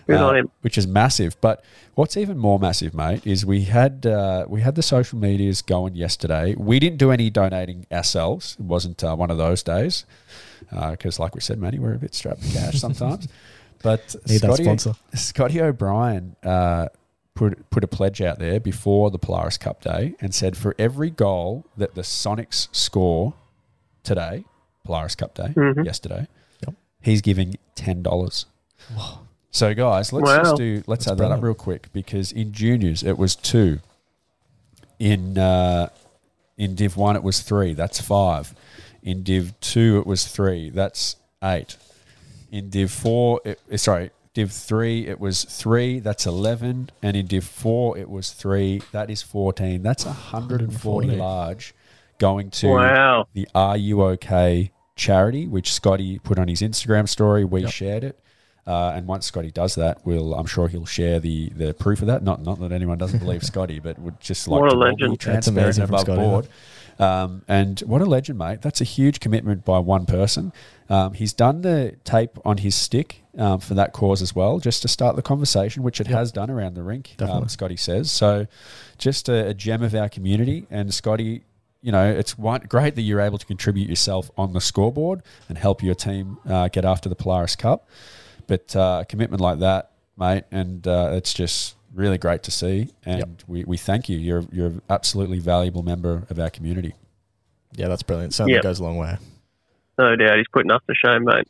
[0.06, 1.40] Good Uh, which is massive.
[1.40, 1.64] But
[1.96, 5.96] what's even more massive, mate, is we had uh, we had the social medias going
[5.96, 6.56] yesterday.
[6.58, 8.58] We didn't do any donating ourselves.
[8.60, 10.06] It wasn't uh, one of those days
[10.92, 13.30] because, like we said, Manny, we're a bit strapped for cash sometimes.
[13.82, 14.94] but Need that Scotty, sponsor.
[15.14, 16.88] Scotty O'Brien uh,
[17.36, 21.10] put put a pledge out there before the Polaris Cup day and said for every
[21.10, 23.34] goal that the Sonics score
[24.04, 24.46] today,
[24.84, 25.84] Polaris Cup day, Mhm.
[25.86, 26.28] yesterday,
[26.66, 26.76] Yep.
[27.02, 28.46] he's giving ten dollars.
[29.52, 30.44] So guys, let's Wow.
[30.44, 33.80] just do let's That's add that up real quick because in juniors it was two.
[35.00, 35.90] In uh,
[36.58, 37.74] in Div one it was three.
[37.74, 38.54] That's five.
[39.02, 40.70] In Div two it was three.
[40.70, 41.78] That's eight.
[42.52, 46.00] In Div four, it, eh, sorry, Div three it was three.
[46.00, 46.90] That's eleven.
[47.02, 48.82] And in Div four it was three.
[48.92, 49.84] That is fourteen.
[49.84, 51.18] That's hundred and forty 140.
[51.20, 51.76] large,
[52.18, 53.28] going to Wow.
[53.34, 57.44] the Are You OK charity, which Scotty put on his Instagram story.
[57.46, 57.72] We Yep.
[57.72, 58.20] shared it.
[58.66, 62.08] Uh, and once Scotty does that, we'll I'm sure he'll share the the proof of
[62.08, 62.24] that.
[62.24, 65.16] Not not that anyone doesn't believe Scotty, but would just like What a to be
[65.18, 66.48] That's transparent amazing and from above Scotty, board.
[67.00, 68.62] Um, and what a legend, mate!
[68.62, 70.54] That's a huge commitment by one person.
[70.90, 74.82] Um, he's done the tape on his stick um, for that cause as well, just
[74.84, 77.16] to start the conversation, which it has done around the rink.
[77.20, 78.48] Um, Scotty says so.
[78.98, 81.44] Just a, a gem of our community, and Scotty.
[81.82, 85.58] You know, it's one, great that you're able to contribute yourself on the scoreboard and
[85.58, 87.90] help your team uh, get after the Polaris Cup.
[88.48, 92.90] But uh, a commitment like that, mate, and uh, it's just really great to see.
[93.06, 93.30] And Yep.
[93.48, 94.18] we, we thank you.
[94.18, 96.94] You're you're an absolutely valuable member of our community.
[97.76, 98.34] Yeah, that's brilliant.
[98.34, 98.64] Certainly Yep.
[98.64, 99.18] goes a long way.
[99.98, 101.48] No doubt, he's putting us to shame, mate.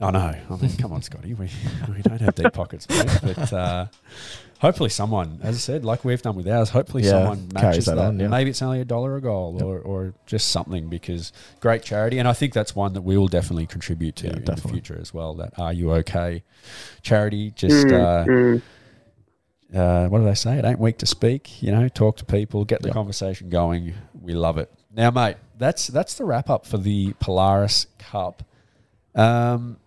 [0.00, 0.18] I know.
[0.50, 1.34] I mean, come on, Scotty.
[1.34, 1.48] We,
[1.88, 3.08] we don't have deep pockets, mate.
[3.22, 3.86] But uh,
[4.58, 7.94] hopefully, someone, as I said, like we've done with ours, hopefully Yeah, someone matches that
[7.96, 8.04] that.
[8.06, 8.26] on, yeah.
[8.28, 12.18] Maybe it's only a dollar a goal or, or just something because great charity.
[12.18, 14.98] And I think that's one that we will definitely contribute to Yeah, in the future
[15.00, 15.34] as well.
[15.34, 16.42] That Are You OK
[17.02, 17.52] charity.
[17.52, 18.62] Just, Mm, uh, mm.
[19.74, 20.58] Uh, what do they say?
[20.58, 21.62] It ain't weak to speak.
[21.62, 22.94] You know, talk to people, get the Yeah.
[22.94, 23.94] conversation going.
[24.20, 24.70] We love it.
[24.94, 28.42] Now, mate, that's that's the wrap up for the Polaris Cup.
[29.14, 29.78] Um,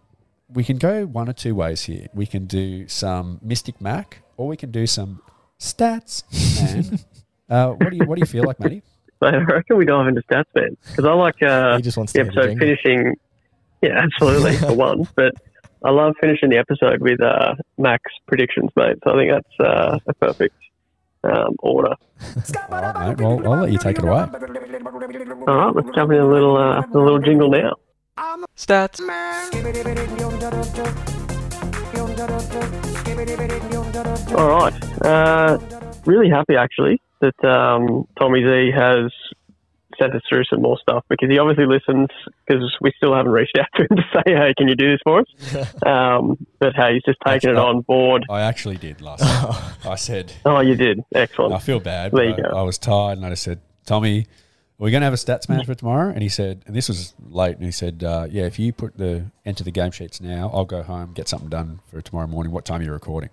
[0.50, 2.08] we can go one or two ways here.
[2.13, 5.21] We can do some Mystic Mac, or we can do some
[5.60, 6.23] stats,
[6.62, 7.00] man.
[7.50, 8.84] uh, what do you what do you feel like, Matty?
[9.21, 10.78] Mate, I reckon we dive into stats, man.
[10.89, 13.15] Because I like uh, he just wants the to hear the episode finishing.
[13.82, 15.08] Yeah, absolutely, for one.
[15.15, 15.34] But
[15.83, 18.97] I love finishing the episode with uh, Max predictions, mate.
[19.03, 20.55] So I think that's uh, a perfect
[21.23, 21.93] um, order.
[22.69, 23.21] All right, mate.
[23.21, 24.25] Well, I'll let you take it away.
[25.47, 27.75] All right, let's jump in a little, uh, a little jingle now.
[28.55, 28.99] Stats.
[34.35, 35.05] All right.
[35.05, 35.59] Uh,
[36.05, 39.11] really happy actually that um, Tommy Z has
[39.99, 42.07] sent us through some more stuff because he obviously listens
[42.45, 44.99] because we still haven't reached out to him to say, hey, can you do this
[45.03, 45.75] for us?
[45.86, 48.25] um, but hey, he's just taken it on board.
[48.29, 49.23] I actually did last.
[49.86, 51.01] I said Oh, you did.
[51.13, 51.53] Excellent.
[51.53, 52.12] I feel bad.
[52.12, 52.57] There you I, go.
[52.57, 55.49] I was tired, and I just said, "Tommy, are we going to have a stats
[55.49, 58.45] match for tomorrow?" And he said, and this was late, and he said, uh, "Yeah,
[58.45, 61.79] if you put the enter the game sheets now, I'll go home get something done
[61.89, 62.51] for tomorrow morning.
[62.51, 63.29] What time are you recording?"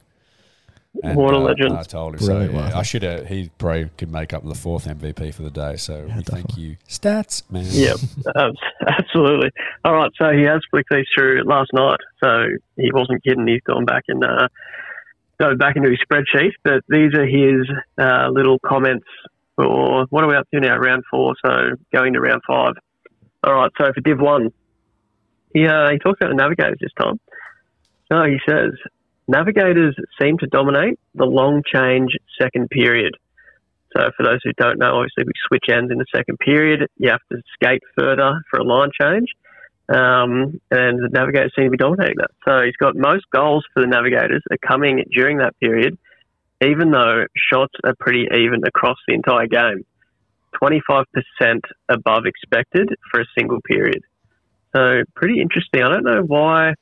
[1.03, 1.73] And, What a uh, legend.
[1.73, 2.57] I told him Brilliant so.
[2.57, 2.71] work.
[2.71, 3.27] Yeah, I should have.
[3.27, 5.77] He probably could make up the fourth MVP for the day.
[5.77, 7.67] So Yeah, thank you, stats man.
[7.69, 7.97] Yep,
[8.37, 9.51] abs- absolutely.
[9.85, 13.47] All right, so he has flicked these through last night, so he wasn't kidding.
[13.47, 14.49] He's gone back and uh,
[15.41, 16.53] go back into his spreadsheet.
[16.63, 19.07] But these are his uh, little comments
[19.57, 20.77] for what are we up to now?
[20.77, 22.75] Round four, so going to round five.
[23.43, 24.53] All right, so for Div One,
[25.53, 27.19] he uh, he talks about the navigators this time.
[28.13, 28.73] So he says
[29.29, 33.15] navigators seem to dominate the long change second period.
[33.97, 36.89] So for those who don't know, obviously we switch ends in the second period.
[36.97, 39.29] You have to skate further for a line change.
[39.89, 42.31] Um, and the Navigators seem to be dominating that.
[42.47, 45.99] So he's got most goals for the Navigators are coming during that period,
[46.63, 49.85] even though shots are pretty even across the entire game.
[50.63, 51.05] 25%
[51.89, 54.03] above expected for a single period.
[54.75, 55.83] So pretty interesting.
[55.83, 56.75] I don't know why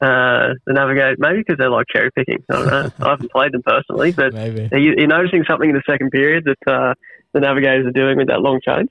[0.00, 2.38] uh, the Navigators, maybe because they're like cherry picking.
[2.50, 2.90] I don't know.
[3.06, 4.68] I haven't played them personally, but Maybe.
[4.70, 6.94] are you, are noticing something in the second period that uh,
[7.32, 8.90] the Navigators are doing with that long change?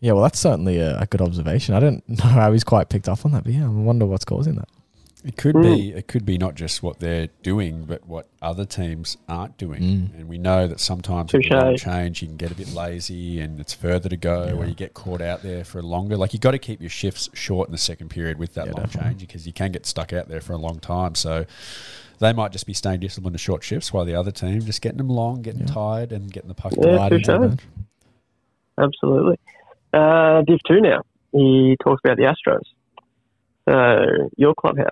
[0.00, 1.74] Yeah, well, that's certainly a, a good observation.
[1.74, 4.24] I don't know how he's quite picked up on that, but yeah, I wonder what's
[4.24, 4.68] causing that.
[5.24, 5.62] It could Mm.
[5.62, 9.82] be it could be not just what they're doing, but what other teams aren't doing.
[9.82, 10.14] Mm.
[10.20, 11.50] And we know that sometimes with Touche.
[11.50, 14.52] the long change you can get a bit lazy and it's further to go Yeah.
[14.52, 16.18] where you get caught out there for longer.
[16.18, 18.72] Like you got to keep your shifts short in the second period with that Yeah,
[18.72, 19.10] long definitely.
[19.12, 21.14] change because you can get stuck out there for a long time.
[21.14, 21.46] So
[22.18, 24.98] they might just be staying disciplined to short shifts while the other team just getting
[24.98, 25.66] them long, getting Yeah.
[25.68, 27.48] tired and getting the puck Yeah, Right for into the sure.
[27.48, 27.60] bench.
[28.78, 29.38] Absolutely.
[29.94, 31.00] Uh, Div 2 now.
[31.32, 32.60] He talks about the Astros.
[33.68, 34.90] So, your clubhouse.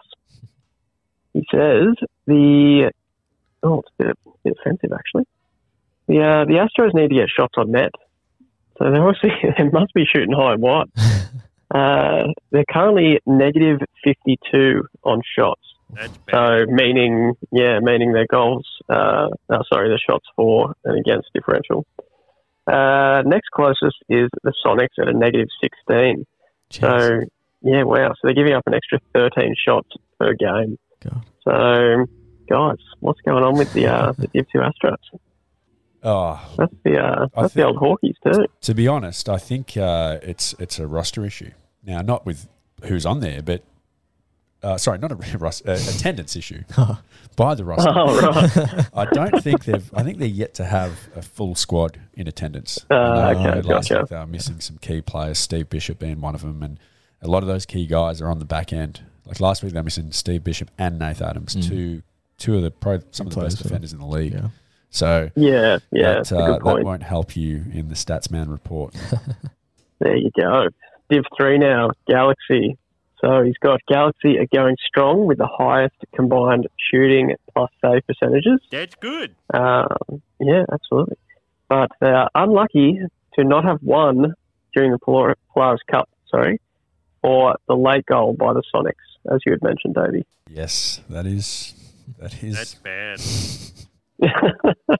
[1.33, 1.95] He says
[2.27, 2.93] the.
[3.63, 5.27] Oh, it's a bit, bit offensive, actually.
[6.09, 7.93] The, uh, the Astros need to get shots on net.
[8.79, 10.89] So, they're obviously, they must be shooting high and wide.
[11.73, 15.63] Uh, they're currently negative 52 on shots.
[16.31, 21.87] So meaning, yeah, meaning their goals, uh, oh, sorry, their shots for and against differential.
[22.67, 26.25] Uh, next closest is the Sonics at a negative 16.
[26.71, 26.81] Jeez.
[26.81, 27.21] So,
[27.63, 28.09] yeah, wow.
[28.09, 30.79] So they're giving up an extra 13 shots per game.
[31.03, 31.25] God.
[31.45, 32.07] So,
[32.49, 34.97] guys, what's going on with the uh, the Div 2 Astros?
[36.05, 38.47] Oh, That's the uh, that's the old Hawkeys too.
[38.63, 41.53] to be honest, I think uh, it's it's a roster issue.
[41.85, 42.49] Now, not with
[42.85, 43.63] who's on there, but
[44.65, 46.63] uh, sorry, not a roster, uh, attendance issue
[47.37, 47.91] by the roster.
[47.95, 48.87] Oh right.
[48.95, 49.89] I don't think they've.
[49.95, 52.85] I think they're yet to have a full squad in attendance.
[52.91, 53.99] Uh, I okay, last gotcha.
[54.01, 56.81] week they were missing some key players, Steve Bishop being one of them, and
[57.21, 59.03] a lot of those key guys are on the back end.
[59.27, 61.69] Like last week, they're missing Steve Bishop and Nath Adams, Mm.
[61.69, 62.03] two
[62.39, 64.33] two of the probably some of the best defenders in the league.
[64.33, 64.49] Yeah.
[64.91, 68.95] So Yeah, yeah, that, uh, that won't help you in the Statsman report.
[70.01, 70.67] There you go.
[71.11, 72.77] Div 3 now, Galaxy.
[73.21, 78.61] So he's got Galaxy are going strong with the highest combined shooting plus save percentages.
[78.73, 79.37] That's good.
[79.55, 81.17] Um, yeah, absolutely.
[81.69, 82.99] But they're unlucky
[83.39, 84.35] to not have won
[84.75, 85.39] during the Polaris
[85.89, 86.61] Cup, sorry,
[87.23, 90.27] or the late goal by the Sonics, as you had mentioned, Davey.
[90.51, 91.75] yes, that is
[92.19, 93.21] that is That's bad.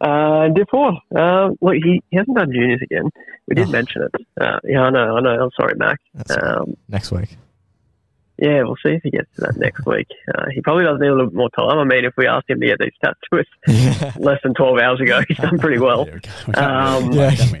[0.00, 0.88] Uh, Div 4.
[1.18, 3.08] Um, look, he, he hasn't done juniors again.
[3.48, 3.70] We did Oh.
[3.70, 4.10] mention it.
[4.38, 5.44] Uh, yeah, I know, I know.
[5.44, 5.98] I'm sorry, Mac.
[6.12, 6.56] That's all right.
[6.58, 7.36] Um, next week.
[8.36, 10.08] Yeah, we'll see if he gets to that next week.
[10.34, 11.78] Uh, he probably does need a little bit more time.
[11.78, 14.12] I mean, if we asked him to get these stats to us yeah.
[14.18, 16.06] less than 12 hours ago, he's done pretty well.
[16.06, 17.36] Yeah, we can't- we can't Um, really-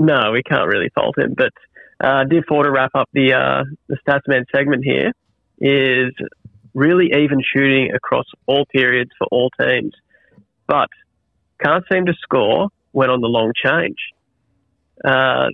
[0.00, 1.34] No, we can't really fault him.
[1.36, 1.52] But
[2.00, 5.12] uh, Div 4 to wrap up the, uh, the Statsman segment here
[5.60, 6.12] is
[6.74, 9.92] really even shooting across all periods for all teams,
[10.66, 10.88] but
[11.62, 13.96] can't seem to score when on the long change.
[15.04, 15.48] Uh,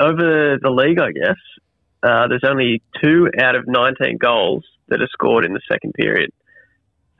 [0.00, 1.36] over the league, I guess,
[2.02, 6.30] uh, there's only two out of 19 goals that are scored in the second period.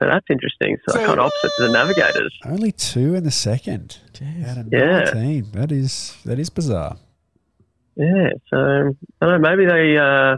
[0.01, 0.75] So that's interesting.
[0.87, 2.33] So, kind of opposite to the Navigators.
[2.45, 4.45] Only two in the second Jeez.
[4.49, 4.99] out of Yeah.
[5.13, 5.45] nineteen.
[5.53, 6.97] That is that is bizarre.
[7.95, 8.57] Yeah, so
[9.21, 9.49] I don't know.
[9.49, 10.37] Maybe they uh,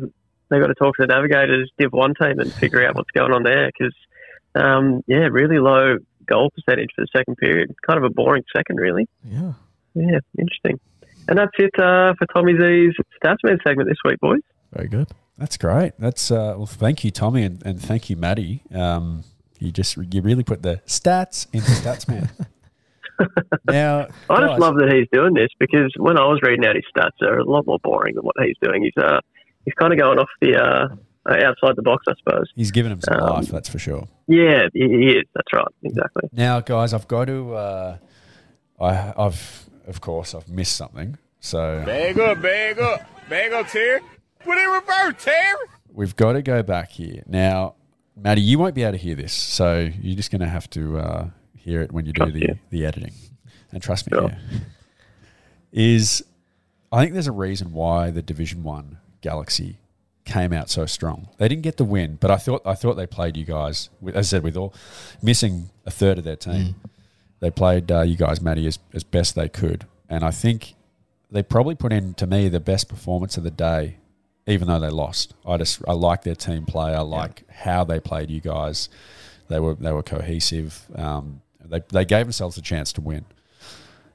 [0.50, 3.32] they got to talk to the Navigators Div One team and figure out what's going
[3.32, 3.96] on there because
[4.56, 7.74] um, yeah, really low goal percentage for the second period.
[7.86, 9.08] Kind of a boring second, really.
[9.24, 9.54] Yeah.
[9.94, 10.80] Yeah, interesting.
[11.28, 14.42] And that's it uh, for Tommy Z's Statsman segment this week, boys.
[14.74, 15.08] Very good.
[15.38, 15.94] That's great.
[15.98, 16.66] That's uh, well.
[16.66, 18.62] Thank you, Tommy, and, and thank you, Maddie.
[18.74, 19.24] Um,
[19.60, 22.30] you just you really put the stats into Statsman.
[23.70, 26.76] now, I guys, just love that he's doing this because when I was reading out
[26.76, 28.84] his stats, they're a lot more boring than what he's doing.
[28.84, 29.20] He's uh,
[29.64, 30.88] he's kind of going off the uh,
[31.30, 32.52] uh, outside the box, I suppose.
[32.56, 33.48] he's given him some um, life.
[33.48, 34.08] That's for sure.
[34.28, 35.26] Yeah, he, he is.
[35.34, 36.30] That's right, exactly.
[36.32, 37.54] Now, guys, I've got to.
[37.54, 37.98] Uh,
[38.80, 41.18] I, I've of course I've missed something.
[41.40, 44.02] So Bag up, bag up, bag up, Terry.
[44.40, 45.58] Put it in reverse, Terry.
[45.94, 47.76] we've got to go back here now.
[48.18, 50.98] Maddie, you won't be able to hear this, so you're just going to have to
[50.98, 51.30] uh,
[51.66, 52.60] hear it when you do the, you.
[52.70, 53.12] the editing.
[53.72, 54.30] And trust me, Sure.
[54.30, 54.60] yeah.
[55.72, 56.24] is
[56.92, 59.78] I think there's a reason why the Division One Galaxy
[60.24, 61.28] came out so strong.
[61.38, 63.90] They didn't get the win, but I thought I thought they played you guys.
[64.00, 64.74] With, as I said, with all
[65.22, 66.76] missing a third of their team,
[67.40, 69.86] they played uh, you guys, Maddie, as, as best they could.
[70.08, 70.76] And I think
[71.32, 73.98] they probably put in to me the best performance of the day,
[74.48, 75.34] even though they lost.
[75.46, 76.94] I just I like their team play.
[76.94, 78.88] I like how they played you guys.
[79.48, 80.86] They were they were cohesive.
[80.96, 83.26] Um, they they gave themselves a chance to win.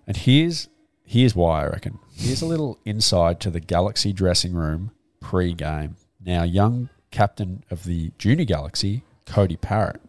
[0.06, 0.68] And here's
[1.04, 1.98] here's why I reckon.
[2.12, 5.96] Here's a little inside to the Galaxy dressing room pre-game.
[6.24, 10.00] Now, young captain of the junior Galaxy, Cody Parrott,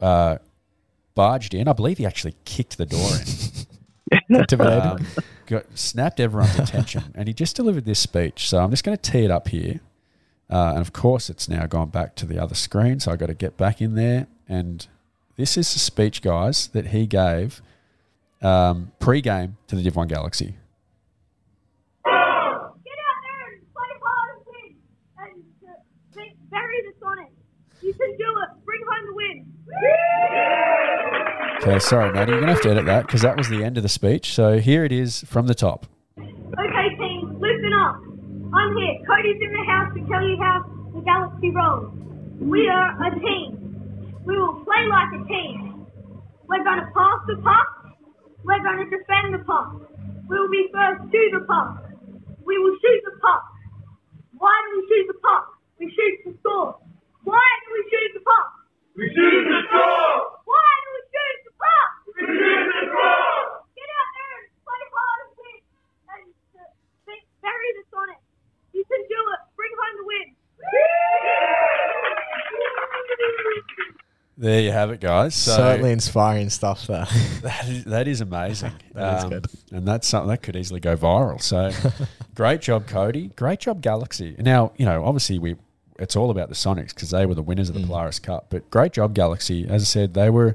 [0.00, 0.38] uh,
[1.14, 1.68] barged in.
[1.68, 3.66] I believe he actually kicked the door in.
[4.58, 5.06] Um,
[5.46, 8.48] got, snapped everyone's attention, and he just delivered this speech.
[8.48, 9.80] So I'm just going to tee it up here,
[10.48, 13.00] uh, and of course it's now gone back to the other screen.
[13.00, 14.86] So I got to get back in there, and
[15.38, 17.62] this is the speech, guys, that he gave
[18.42, 20.56] um, pre-game to the Div One Galaxy.
[22.04, 24.76] Get out there and play hard and win.
[25.22, 27.30] And bury the Sonic.
[27.80, 28.50] You can do it.
[28.64, 29.46] Bring home the win.
[31.62, 33.76] Okay, sorry, Maddie, you're going to have to edit that because that was the end
[33.76, 34.34] of the speech.
[34.34, 35.86] So here it is from the top.
[36.18, 37.96] Okay, team, listen up.
[38.52, 38.98] I'm here.
[39.06, 41.92] Cody's in the house to tell you how the Galaxy rolls.
[42.40, 43.57] We are a team.
[44.24, 45.86] We will play like a team.
[46.48, 47.68] We're going to pass the puck.
[48.44, 49.76] We're going to defend the puck.
[50.28, 51.84] We will be first to the puck.
[52.44, 53.44] We will shoot the puck.
[54.38, 55.44] Why do we shoot the puck?
[55.78, 56.80] We shoot to score.
[57.24, 58.48] Why do we shoot the puck?
[58.96, 60.16] We shoot to score.
[60.48, 61.90] Why do we shoot the puck?
[62.08, 63.42] We shoot to score.
[63.76, 65.60] Get out there and play hard and win.
[66.08, 66.26] And
[66.56, 67.12] uh,
[67.44, 68.20] bury the Sonic.
[68.72, 69.40] You can do it.
[69.56, 70.26] Bring home the win.
[74.40, 75.34] There you have it, guys.
[75.34, 77.06] So Certainly inspiring stuff there.
[77.42, 78.72] That is, that is amazing.
[78.94, 79.46] That is good.
[79.72, 81.42] And that's something that could easily go viral.
[81.42, 81.72] So
[82.34, 83.28] great job, Cody.
[83.36, 84.36] Great job, Galaxy.
[84.38, 85.56] Now, you know, obviously we
[85.98, 87.80] it's all about the Sonics because they were the winners of Mm.
[87.80, 88.46] the Polaris Cup.
[88.50, 89.66] But great job, Galaxy.
[89.68, 90.54] As I said, they were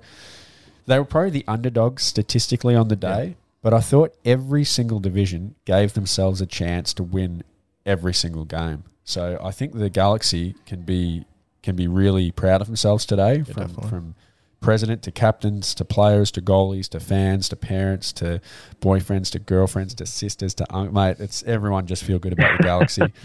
[0.85, 3.35] they were probably the underdogs statistically on the day.
[3.61, 7.43] But I thought every single division gave themselves a chance to win
[7.85, 8.83] every single game.
[9.05, 11.25] So I think the Galaxy can be
[11.63, 13.89] can be really proud of themselves today from definitely.
[13.89, 14.15] from
[14.59, 18.39] president to captains to players to goalies to fans to parents to
[18.79, 21.19] boyfriends to girlfriends to sisters to un- mate.
[21.19, 23.13] It's everyone just feel good about the Galaxy.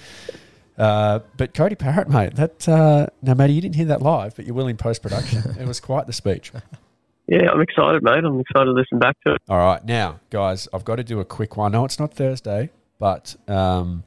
[0.78, 4.46] Uh, but Cody Parrott, mate, that uh, now, matey, you didn't hear that live, but
[4.46, 5.42] you will in post production.
[5.58, 6.52] it was quite the speech.
[7.30, 8.24] Yeah, I'm excited, mate.
[8.24, 9.42] I'm excited to listen back to it.
[9.50, 11.72] All right, now, guys, I've got to do a quick one.
[11.72, 14.02] No, it's not Thursday, but um,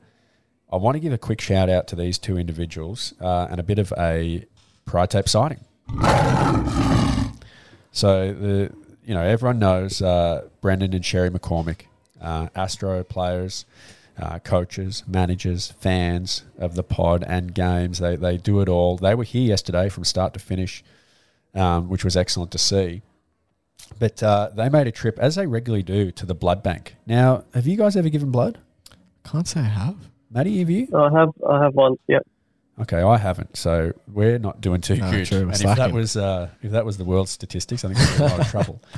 [0.71, 3.63] I want to give a quick shout out to these two individuals uh, and a
[3.63, 4.45] bit of a
[4.85, 5.59] pride tape sighting.
[7.91, 8.71] So the
[9.05, 11.81] you know everyone knows uh, Brendan and Sherry McCormick,
[12.21, 13.65] uh, Astro players,
[14.17, 17.99] uh, coaches, managers, fans of the pod and games.
[17.99, 18.95] They they do it all.
[18.95, 20.83] They were here yesterday from start to finish,
[21.53, 23.01] um, which was excellent to see.
[23.99, 26.95] But uh, they made a trip, as they regularly do, to the blood bank.
[27.05, 28.57] Now, have you guys ever given blood?
[29.25, 30.10] Can't say I have.
[30.31, 30.87] Matty, have you?
[30.95, 31.95] I have I have one.
[32.07, 32.25] Yep.
[32.79, 35.25] Okay, I haven't, so we're not doing too No, good.
[35.27, 37.99] true, we're and if that was uh, if that was the world statistics, I think
[37.99, 38.81] we're in a lot of trouble.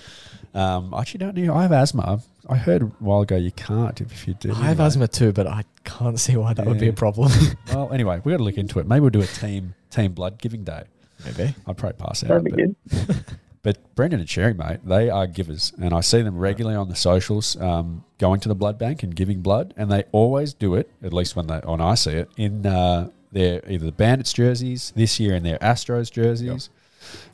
[0.56, 1.56] Um, I actually don't know.
[1.56, 2.22] I have asthma.
[2.48, 4.52] I heard a while ago you can't if, if you do.
[4.52, 4.86] I have anyway.
[4.86, 7.32] asthma too, but I can't see why that would be a problem.
[7.74, 8.86] Well, anyway, we got to look into it.
[8.86, 10.84] Maybe we'll do a team team blood giving day.
[11.26, 11.56] Maybe.
[11.66, 12.28] I'd probably pass out.
[12.28, 12.76] That'd be good.
[13.64, 16.96] but Brendan and Sherry, mate, they are givers, and I see them regularly on the
[16.96, 20.90] socials, um, going to the blood bank and giving blood, and they always do it.
[21.02, 24.92] At least when they when I see it in uh, their either the Bandits jerseys
[24.96, 26.70] this year and their Astros jerseys,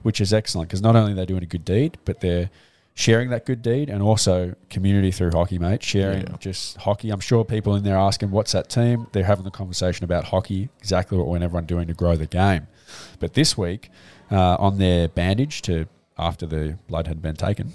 [0.04, 2.50] which is excellent because not only are they doing a good deed, but they're
[2.94, 5.82] sharing that good deed and also community through hockey, mate.
[5.82, 6.36] Sharing Yeah.
[6.40, 7.10] just hockey.
[7.12, 10.70] I'm sure people in there asking, "What's that team?" They're having the conversation about hockey,
[10.80, 12.68] exactly what we're everyone doing to grow the game.
[13.20, 13.90] But this week,
[14.32, 15.88] uh, on their bandage to
[16.20, 17.72] after the blood had been taken,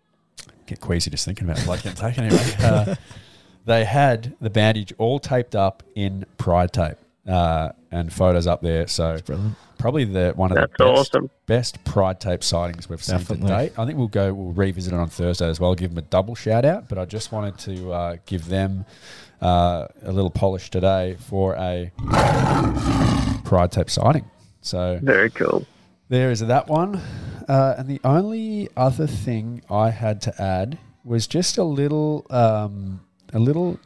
[0.66, 2.24] get queasy just thinking about blood getting taken.
[2.24, 2.94] Anyway, uh,
[3.64, 6.96] they had the bandage all taped up in pride tape
[7.28, 8.86] uh, and photos up there.
[8.86, 9.54] So Brilliant.
[9.78, 11.30] probably the one of That's the best, awesome.
[11.46, 13.48] best pride tape sightings we've seen Definitely.
[13.48, 13.72] to date.
[13.78, 14.32] I think we'll go.
[14.32, 15.74] We'll revisit it on Thursday as well.
[15.74, 16.88] Give them a double shout out.
[16.88, 18.84] But I just wanted to uh, give them
[19.42, 21.90] uh, a little polish today for a
[23.44, 24.24] pride tape sighting.
[24.62, 25.66] So Very cool.
[26.08, 27.00] there is that one.
[27.50, 33.00] Uh, and the only other thing I had to add was just a little, um,
[33.32, 33.78] a little.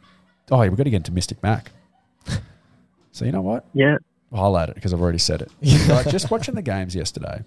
[0.51, 1.71] Oh, yeah, we've got to get into Mystic Mac.
[3.11, 3.65] so you know what?
[3.73, 3.97] Yeah.
[4.31, 5.51] I'll add it because I've already said it.
[5.89, 7.43] Right, just watching the games yesterday.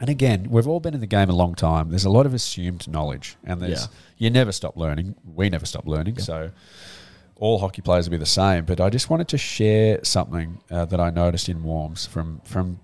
[0.00, 1.90] And again, we've all been in the game a long time.
[1.90, 3.88] There's a lot of assumed knowledge, and there's Yeah.
[4.18, 5.14] you never stop learning.
[5.24, 6.18] We never stop learning.
[6.18, 6.50] So
[7.36, 8.64] all hockey players will be the same.
[8.64, 12.80] But I just wanted to share something uh, that I noticed in warms from from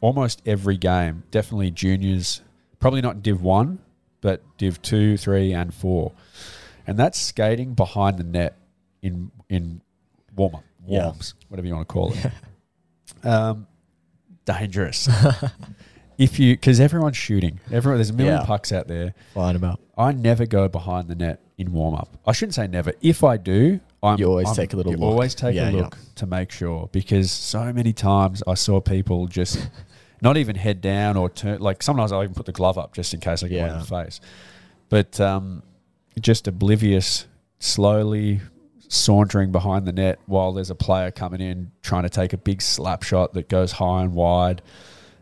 [0.00, 1.22] almost every game.
[1.30, 2.40] Definitely juniors,
[2.78, 3.78] probably not Div one,
[4.20, 6.12] but Div two, three, and four.
[6.86, 8.56] And that's skating behind the net
[9.02, 9.80] in in
[10.36, 11.12] warm up, Yeah.
[11.48, 12.26] whatever you want to call it.
[13.22, 13.66] Um,
[14.46, 15.08] dangerous.
[16.18, 18.46] if you because everyone's shooting, everyone there's a million Yeah.
[18.46, 19.14] pucks out there.
[19.34, 19.80] Flying about.
[19.98, 22.08] I never go behind the net in warm up.
[22.26, 22.92] I shouldn't say never.
[23.02, 25.10] If I do, I'm, You always I'm- take a little you look.
[25.10, 25.80] Always take Yeah, a yeah.
[25.82, 29.68] look to make sure because so many times I saw people just
[30.22, 31.60] not even head down or turn.
[31.60, 33.78] Like sometimes I'll even put the glove up just in case I get one in
[33.80, 34.20] the face.
[34.88, 35.62] But um,
[36.20, 37.26] just oblivious,
[37.58, 38.40] slowly
[38.88, 42.60] sauntering behind the net while there's a player coming in trying to take a big
[42.60, 44.62] slap shot that goes high and wide,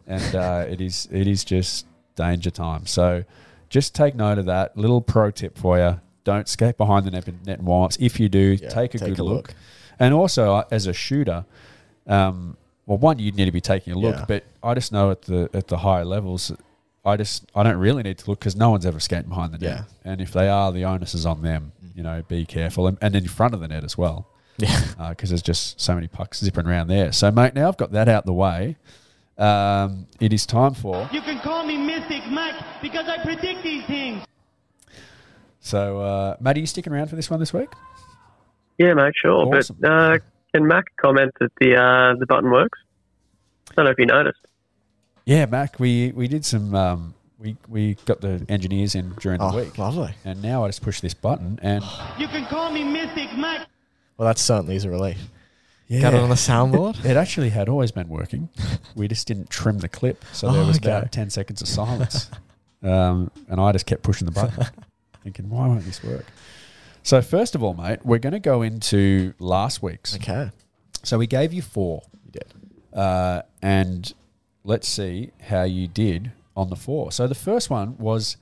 [0.06, 1.86] and uh, it is it is just
[2.16, 2.86] danger time.
[2.86, 3.24] So
[3.68, 4.76] just take note of that.
[4.76, 7.98] Little pro tip for you: don't skate behind the net, net ups.
[8.00, 9.48] If you do, Yeah, take a take good a look.
[9.48, 9.54] look.
[10.00, 11.44] And also, uh, as a shooter,
[12.06, 12.56] um,
[12.88, 14.24] well, one you need to be taking a look, Yeah.
[14.26, 16.50] but I just know at the at the higher levels.
[17.04, 19.58] I just I don't really need to look because no one's ever skating behind the
[19.58, 20.10] net, Yeah.
[20.10, 21.72] and if they are, the onus is on them.
[21.94, 24.26] You know, be careful, and, and in front of the net as well
[24.58, 24.80] Yeah.
[25.10, 27.12] because there's just so many pucks zipping around there.
[27.12, 28.76] So, mate, now I've got that out the way.
[29.36, 31.08] Um, it is time for.
[31.12, 34.24] You can call me Mystic Mac because I predict these things.
[35.60, 37.68] So, uh, Matt, are you sticking around for this one this week?
[38.78, 39.46] Yeah, mate, sure.
[39.56, 39.76] Awesome.
[39.80, 40.18] But uh,
[40.54, 42.78] can Mac comment that the uh, the button works?
[43.70, 44.40] I don't know if you noticed.
[45.24, 45.78] Yeah, Mac.
[45.78, 46.74] We we did some.
[46.74, 50.12] Um, we we got the engineers in during Oh, the week, lovely.
[50.24, 51.84] and now I just push this button, and
[52.18, 53.68] You can call me Mystic Mac.
[54.16, 55.18] Well, that certainly is a relief.
[55.86, 57.04] yeah, Got it on the soundboard?
[57.04, 58.48] It actually had always been working.
[58.96, 60.88] We just didn't trim the clip, so there Oh, was okay.
[60.90, 62.28] about ten seconds of silence,
[62.82, 64.66] um, and I just kept pushing the button,
[65.22, 66.24] thinking, "Why won't this work?"
[67.08, 70.14] So first of all, mate, we're going to go into last week's.
[70.16, 70.50] Okay.
[71.04, 72.52] So we gave you four, You did.
[72.92, 74.12] uh, and
[74.62, 77.10] let's see how you did on the four.
[77.10, 78.36] So the first one was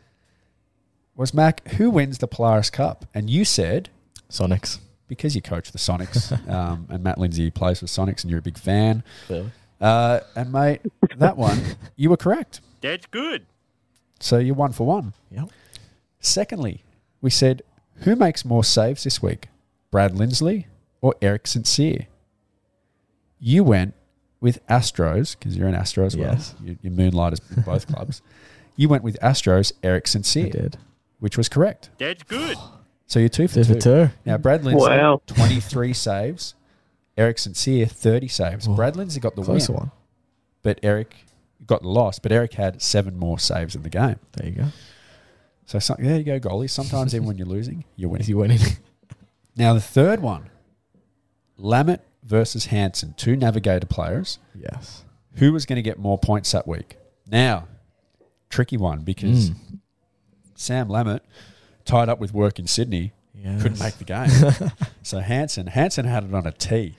[1.15, 1.65] was Mac.
[1.75, 3.05] Who wins the Polaris Cup?
[3.15, 3.89] And you said
[4.29, 4.81] Sonics.
[5.07, 8.43] because you coach the Sonics, um, and Matt Lindsay plays for Sonics, and you're a
[8.43, 9.05] big fan.
[9.29, 9.53] Clearly.
[9.81, 10.81] Uh, and mate,
[11.19, 11.63] that one
[11.95, 12.63] you were correct.
[12.81, 13.47] That's good.
[14.19, 15.13] So you're one for one.
[15.31, 15.51] Yep.
[16.19, 16.83] Secondly,
[17.21, 17.63] we said,
[18.01, 19.49] who makes more saves this week,
[19.91, 20.67] Brad Lindsley
[21.01, 22.07] or Eric Sincere?
[23.39, 23.95] You went
[24.41, 26.33] with Astros because you're an Astro as well.
[26.33, 26.55] Yes.
[26.63, 28.23] You, you moonlighters in both clubs.
[28.77, 30.79] You went with Astros Eric Sincere, I did.
[31.21, 31.91] which was correct.
[31.99, 32.57] That's good.
[33.07, 33.75] So you're two for Two two.
[33.75, 34.09] for two.
[34.25, 35.23] Now Brad Lindsley, Wow.
[35.27, 36.55] 23 saves.
[37.17, 38.69] Eric Sincere, 30 saves.
[38.69, 39.91] Brad Lindsley got the Closer win, one.
[40.63, 41.15] but Eric
[41.67, 42.19] got the loss.
[42.19, 44.17] But Eric had seven more saves in the game.
[44.33, 44.65] There you go.
[45.67, 46.71] So some, there you go, goalies.
[46.71, 48.27] Sometimes even when you're losing, you're winning.
[48.27, 48.59] He winning?
[49.59, 50.51] Now the third one,
[51.59, 54.39] Lammett versus Hanson, two Navigator players.
[54.55, 55.03] yes.
[55.37, 56.97] Who was going to get more points that week?
[57.27, 57.67] Now,
[58.51, 59.81] tricky one because Mm.
[60.55, 61.21] Sam Lammett,
[61.87, 63.13] tied up with work in Sydney,
[63.61, 64.73] couldn't make the game.
[65.03, 66.97] so Hanson, Hanson had it on a tee,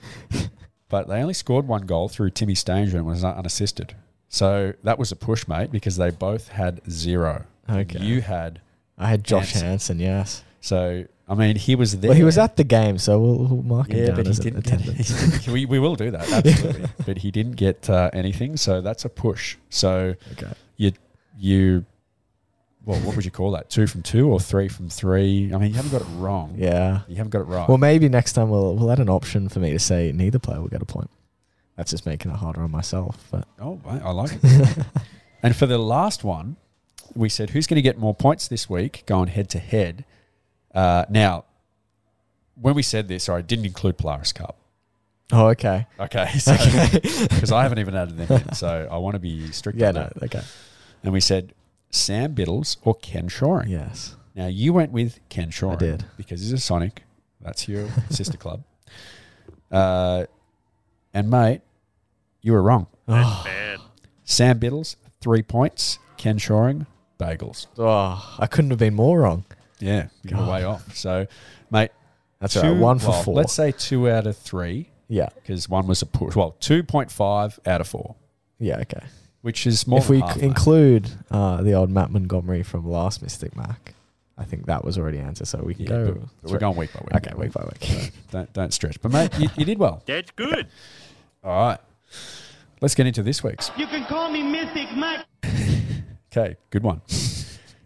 [0.88, 3.94] but they only scored one goal through Timmy Stanger and was unassisted.
[4.28, 7.44] So that was a push, mate, because they both had zero.
[7.68, 7.98] Okay.
[8.00, 8.60] You had
[8.96, 9.66] I had Josh Hanson.
[9.66, 9.98] Hansen.
[10.00, 10.44] Yes.
[10.60, 11.04] so.
[11.30, 12.08] I mean, he was there.
[12.08, 14.30] Well, he was at the game, so we'll, we'll mark him Yeah, down but he
[14.30, 15.44] as didn't attendance.
[15.44, 15.48] get.
[15.52, 19.10] we, we will do that absolutely, but he didn't get uh, anything, so that's a
[19.10, 19.58] push.
[19.68, 20.50] So okay.
[20.78, 20.92] you
[21.36, 21.84] you,
[22.86, 23.68] well, what would you call that?
[23.68, 25.52] Two from two or three from three?
[25.52, 26.54] I mean, you haven't got it wrong.
[26.56, 27.00] Yeah.
[27.08, 27.68] you haven't got it right.
[27.68, 30.62] Well, maybe next time we'll we'll add an option for me to say neither player
[30.62, 31.10] will get a point.
[31.76, 33.28] That's just making it harder on myself.
[33.30, 34.78] But oh, I, I like it.
[35.42, 36.56] and for the last one,
[37.14, 40.04] we said who's going to get more points this week, going head to head.
[40.74, 41.44] Uh, now,
[42.60, 44.56] when we said this, sorry, I didn't include Polaris Cup.
[45.32, 45.86] oh, okay.
[45.98, 46.98] Okay, so Okay.
[47.30, 49.88] because I haven't even added them in, so I want to be strict Yeah.
[49.88, 50.10] on No.
[50.14, 50.22] that.
[50.24, 50.42] Okay.
[51.02, 51.54] And we said
[51.90, 53.68] Sam Biddles or Ken Shoring.
[53.70, 54.16] Yes.
[54.34, 55.78] Now you went with Ken Shoring.
[55.78, 56.04] did.
[56.16, 57.02] because he's a Sonic.
[57.40, 58.62] That's your sister club.
[59.70, 60.24] Uh,
[61.14, 61.60] and mate,
[62.42, 62.86] you were wrong.
[63.06, 63.80] Oh, Bad.
[64.24, 65.98] Sam Biddles three points.
[66.16, 66.86] Ken Shoring
[67.18, 67.66] bagels.
[67.78, 69.44] oh, I couldn't have been more wrong.
[69.80, 70.96] Yeah, you were way off.
[70.96, 71.26] So,
[71.70, 71.90] mate,
[72.40, 72.76] That's two, right.
[72.76, 73.34] One for well, four.
[73.34, 75.28] Let's say two out of three yeah.
[75.36, 76.34] because one was a push.
[76.34, 78.16] Well, two point five out of four,
[78.58, 78.78] Yeah.
[78.80, 79.04] Okay.
[79.42, 80.00] which is more.
[80.00, 80.46] if than we half, c- mate.
[80.46, 83.94] include uh, the old Matt Montgomery from last Mystic Mac,
[84.36, 85.46] I think that was already answered.
[85.46, 86.12] So we can Yeah, go.
[86.12, 87.14] but- but we're going week by week.
[87.16, 88.10] Okay, week by week.
[88.32, 89.00] Don't don't stretch.
[89.00, 90.02] But mate, you, you did well.
[90.06, 90.66] That's good.
[91.44, 91.78] All right.
[92.80, 93.70] Let's get into this week's.
[93.76, 95.24] You can call me Mystic Mac.
[96.38, 97.02] Okay, good one.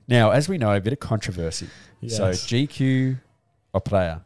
[0.07, 1.69] now, as we know, a bit of controversy.
[2.07, 2.47] So Yes.
[2.47, 3.19] GQ
[3.75, 4.23] Oprea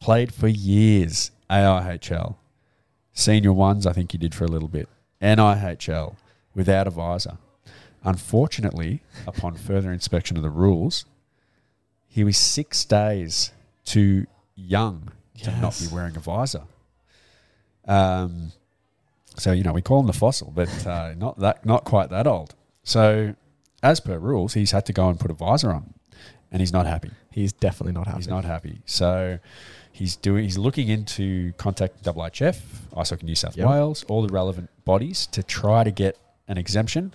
[0.00, 2.36] played for years AIHL.
[3.12, 4.88] Senior ones, I think he did for a little bit.
[5.20, 6.16] NIHL
[6.54, 7.38] without a visor.
[8.04, 11.04] Unfortunately, upon further inspection of the rules,
[12.06, 13.52] he was six days
[13.84, 15.10] too young
[15.42, 16.62] to not be wearing a visor.
[17.88, 18.52] Um,
[19.36, 22.26] so you know we call him the fossil, but uh, not that, not quite that
[22.26, 22.54] old.
[22.86, 23.34] So,
[23.86, 25.94] as per rules, he's had to go and put a visor on,
[26.50, 27.10] and he's not happy.
[27.30, 28.18] He's definitely not happy.
[28.18, 28.80] He's not happy.
[28.86, 29.38] So,
[29.92, 30.44] he's doing.
[30.44, 32.58] He's looking into contacting WHF,
[32.96, 33.68] Ice Hockey New South Yep.
[33.68, 36.18] Wales, all the relevant bodies to try to get
[36.48, 37.12] an exemption.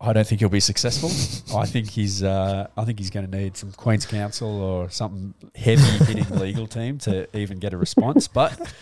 [0.00, 1.10] I don't think he'll be successful.
[1.58, 2.22] I think he's.
[2.22, 6.68] Uh, I think he's going to need some Queens Counsel or something heavy hitting legal
[6.68, 8.28] team to even get a response.
[8.28, 8.72] But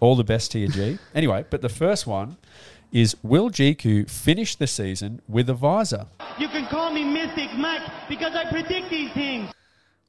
[0.00, 0.98] all the best to you, G.
[1.14, 2.38] Anyway, but the first one
[2.90, 6.06] is: Will GQ finish the season with a visor?
[6.38, 9.52] You can call me Mystic Mac because I predict these things.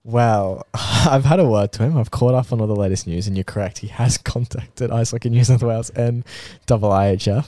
[0.04, 1.98] Well, I've had a word to him.
[1.98, 3.80] I've caught up on all the latest news, and you're correct.
[3.80, 6.26] He has contacted Ice Hockey New South Wales and
[6.66, 7.48] Double IHF.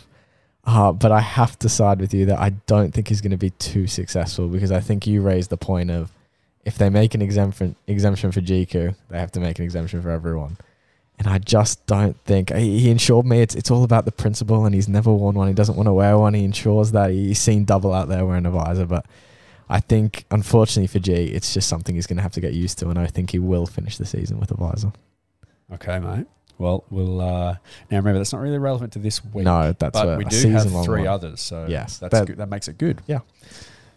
[0.64, 3.38] Uh, but I have to side with you that I don't think he's going to
[3.38, 6.12] be too successful because I think you raised the point of
[6.66, 10.10] if they make an exemption exemption for GQ, they have to make an exemption for
[10.10, 10.58] everyone.
[11.20, 14.76] And I just don't think he, ensured me it's it's all about the principle, and
[14.76, 15.48] he's never worn one.
[15.48, 16.36] He doesn't want to wear one.
[16.36, 19.04] He ensures that he's seen double out there wearing a visor, but
[19.68, 22.78] I think, unfortunately for G, it's just something he's going to have to get used
[22.80, 24.94] to, and I think he will finish the season with a visor.
[25.74, 26.28] Okay, mate.
[26.60, 27.56] Well, we'll uh,
[27.92, 29.46] now remember that's not really relevant to this week.
[29.46, 31.08] No, that's but a- we do have three one.
[31.08, 32.38] others, so Yes, that's that- good.
[32.38, 33.02] That makes it good.
[33.08, 33.20] Yeah.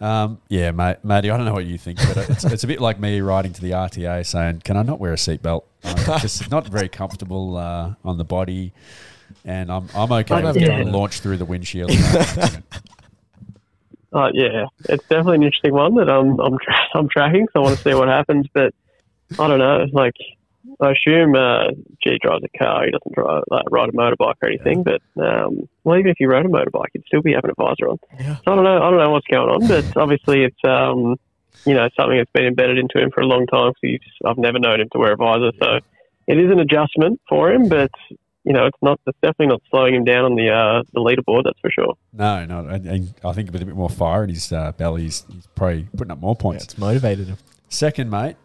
[0.01, 2.81] Um, yeah, mate, Matty, I don't know what you think, but it's, it's a bit
[2.81, 5.65] like me writing to the RTA saying, "Can I not wear a seatbelt?
[5.85, 8.73] Uh, Just it's not very comfortable uh, on the body,
[9.45, 12.49] and I'm I'm okay I've with never getting done launched through the windshield." Uh,
[14.13, 17.47] Uh, yeah, it's definitely an interesting one that I'm I'm, tra- I'm tracking.
[17.53, 18.75] So I want to see what happens, but
[19.39, 19.87] I don't know.
[19.93, 20.17] Like,
[20.81, 21.69] I assume uh,
[22.03, 22.87] G drives a car.
[22.87, 24.83] He doesn't drive like, ride a motorbike or anything.
[24.83, 27.89] But um, well, even if you rode a motorbike, you'd still be having a visor
[27.89, 27.99] on.
[28.19, 28.37] Yeah.
[28.45, 28.79] So I don't know.
[28.83, 31.17] I don't know what's going on, but obviously it's um,
[31.67, 33.73] you know something that's been embedded into him for a long time.
[33.73, 35.79] So he's, I've never known him to wear a visor, so
[36.27, 37.69] it is an adjustment for him.
[37.69, 37.91] But
[38.45, 38.99] you know, it's not.
[39.07, 41.45] It's definitely not slowing him down on the uh, the leaderboard.
[41.45, 41.95] That's for sure.
[42.13, 42.61] No, no.
[42.67, 45.47] And, and I think with a bit more fire in his uh, belly, he's, he's
[45.55, 46.65] probably putting up more Yeah, points.
[46.65, 47.37] it's motivated him.
[47.69, 48.37] Second, mate,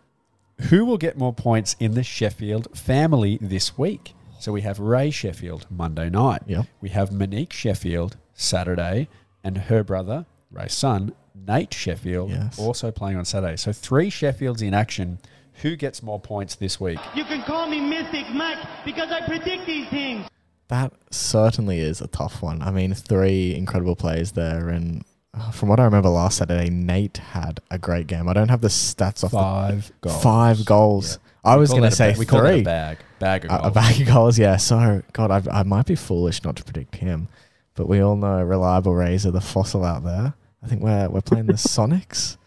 [0.70, 4.14] who will get more points in the Sheffield family this week?
[4.40, 6.42] So we have Ray Sheffield Monday night.
[6.46, 6.66] Yep.
[6.82, 9.08] We have Monique Sheffield Saturday,
[9.46, 11.14] and her brother, Ray's son,
[11.48, 12.58] Nate Sheffield, Yes.
[12.60, 13.58] also playing on Saturday.
[13.58, 15.20] So three Sheffields in action.
[15.62, 17.00] Who gets more points this week?
[17.16, 20.28] You can call me Mystic Mac because I predict these things.
[20.68, 22.62] That certainly is a tough one.
[22.62, 27.18] I mean, three incredible players there, and uh, from what I remember last Saturday, Nate
[27.18, 28.28] had a great game.
[28.28, 30.24] I don't have the stats off Five the goals.
[30.24, 31.20] five goals.
[31.46, 31.52] Yeah.
[31.52, 32.62] I We was going to say bag- we call that three.
[32.62, 33.74] a bag, bag of a, a goals.
[33.74, 34.40] bag of goals.
[34.40, 34.58] Yeah.
[34.58, 37.28] So God, I, I might be foolish not to predict him,
[37.76, 40.34] but we all know reliable Razor, the fossil out there.
[40.66, 42.38] I think we're we're playing the Sonics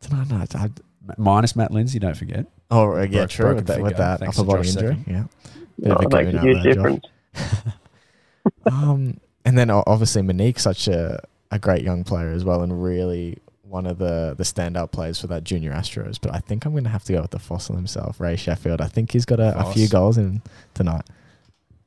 [0.00, 0.28] tonight.
[0.30, 0.74] No, I, M-
[1.18, 2.46] Minus Matt Lindsay, don't forget.
[2.70, 4.96] oh yeah, Broke- true with that, finger, with that upper body Josh injury.
[4.96, 5.12] Second.
[5.12, 5.24] Yeah,
[5.78, 6.74] bit of Oh, a it makes a out huge there, Josh.
[6.74, 7.06] difference.
[8.72, 13.38] um, and then obviously Monique, such a, a great young player as well, and really
[13.62, 16.18] one of the the standout players for that junior Astros.
[16.20, 18.80] But I think I'm going to have to go with the fossil himself, Ray Sheffield.
[18.80, 20.42] I think he's got a, a few goals in
[20.74, 21.04] tonight.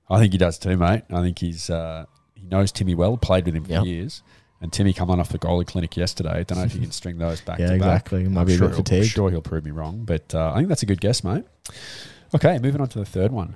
[0.09, 1.03] I think he does too, mate.
[1.11, 2.05] I think he's uh,
[2.36, 3.86] he knows Timmy well, played with him for Yep.
[3.86, 4.21] years.
[4.64, 6.43] And Timmy come on off the goalie clinic yesterday.
[6.45, 7.76] Don't know if you can string those back Yeah, to back.
[7.78, 8.24] exactly.
[8.30, 9.07] Might I'm be a sure bit he'll- fatigued.
[9.07, 11.43] Sure, he'll prove me wrong, but uh, I think that's a good guess, mate.
[12.34, 13.55] Okay, moving on to the third one.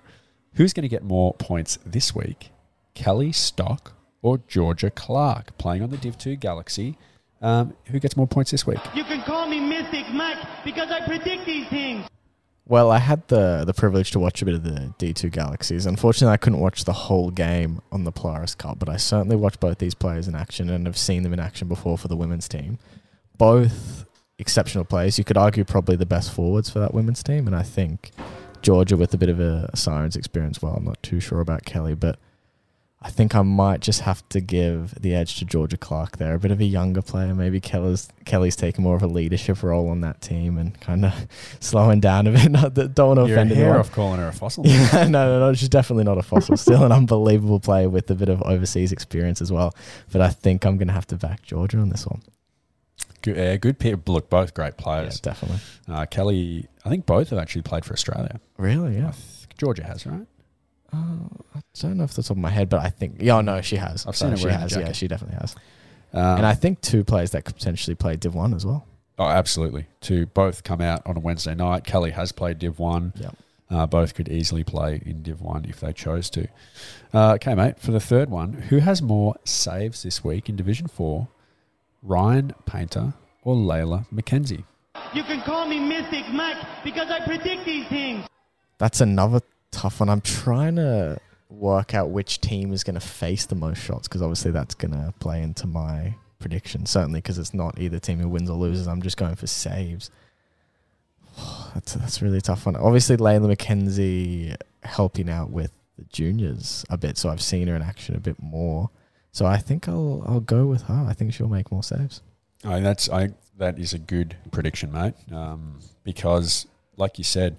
[0.55, 2.49] Who's going to get more points this week?
[2.93, 6.97] Kelly Stock or Georgia Clark playing on the Div 2 Galaxy?
[7.41, 8.79] Um, who gets more points this week?
[8.93, 12.05] You can call me Mystic Mac because I predict these things.
[12.69, 15.85] Well, I had the the privilege to watch a bit of the D2 Galaxies.
[15.85, 19.61] Unfortunately, I couldn't watch the whole game on the Polaris Cup, but I certainly watched
[19.61, 22.49] both these players in action and have seen them in action before for the women's
[22.49, 22.77] team.
[23.37, 24.05] Both
[24.37, 25.17] exceptional players.
[25.17, 28.11] You could argue probably the best forwards for that women's team, and I think
[28.61, 30.61] Georgia with a bit of a Sirens experience.
[30.61, 32.19] Well, I'm not too sure about Kelly, but
[32.99, 36.33] I think I might just have to give the edge to Georgia Clark there.
[36.33, 37.35] A bit of a younger player.
[37.35, 41.13] Maybe Kelly's Kelly's taking more of a leadership role on that team and kind of
[41.59, 42.49] slowing down a bit.
[42.51, 43.77] Not that, don't want to offend anyone.
[43.77, 44.65] off calling her a fossil.
[44.67, 45.53] Yeah, no, no, no.
[45.53, 46.57] She's definitely not a fossil.
[46.57, 49.75] Still an unbelievable player with a bit of overseas experience as well.
[50.11, 52.23] But I think I'm going to have to back Georgia on this one.
[53.21, 53.95] Good, yeah, good pair.
[54.07, 55.19] Look, both great Yeah, players.
[55.19, 55.59] definitely.
[55.87, 58.39] Uh, Kelly, I think both have actually played for Australia.
[58.57, 58.97] Really?
[58.97, 59.11] Yeah.
[59.59, 60.25] Georgia has, right?
[60.93, 63.61] Uh, I don't know if that's top of my head, but I think yeah, no,
[63.61, 64.05] she has.
[64.05, 64.71] I've Sorry, seen her she wearing the has.
[64.71, 64.95] Yeah, jacket.
[64.95, 65.55] she definitely has.
[66.13, 68.87] Um, and I think two players that could potentially play Div One as well.
[69.19, 69.87] Oh, absolutely.
[70.01, 71.83] To both come out on a Wednesday night.
[71.83, 73.13] Kelly has played Div 1.
[73.15, 73.35] Yep.
[73.69, 76.47] Uh, both could easily play in Div 1 if they chose to.
[77.13, 77.79] Uh, okay, mate.
[77.79, 81.27] For the third one, who has more saves this week in Division 4?
[82.03, 83.13] Ryan Painter
[83.43, 84.63] or Layla McKenzie?
[85.13, 88.25] You can call me Mystic Mac because I predict these things.
[88.77, 89.41] That's another
[89.71, 90.09] tough one.
[90.09, 94.21] I'm trying to work out which team is going to face the most shots because
[94.21, 96.85] obviously that's going to play into my prediction.
[96.85, 98.87] Certainly because it's not either team who wins or loses.
[98.87, 100.09] I'm just going for saves.
[101.73, 102.75] That's that's really tough one.
[102.75, 107.83] Obviously, Layla McKenzie helping out with the juniors a bit, so I've seen her in
[107.83, 108.89] action a bit more.
[109.31, 111.05] So I think I'll I'll go with her.
[111.07, 112.21] I think she'll make more saves.
[112.63, 115.13] I that's I that is a good prediction, mate.
[115.31, 116.65] Um, because,
[116.95, 117.57] like you said,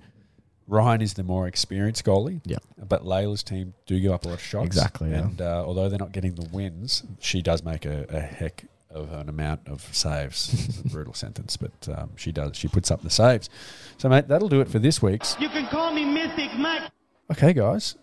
[0.68, 2.40] Ryan is the more experienced goalie.
[2.44, 2.62] Yep.
[2.86, 4.66] But Layla's team do give up a lot of shots.
[4.66, 5.20] Exactly, yeah.
[5.20, 9.12] And uh, although they're not getting the wins, she does make a, a heck of
[9.12, 10.68] an amount of saves.
[10.68, 12.56] It's a brutal sentence, but um, she does.
[12.56, 13.48] She puts up the saves.
[13.96, 15.36] So, mate, that'll do it for this week's.
[15.40, 16.92] You can call me Mystic Mac.
[17.30, 17.96] Okay, guys.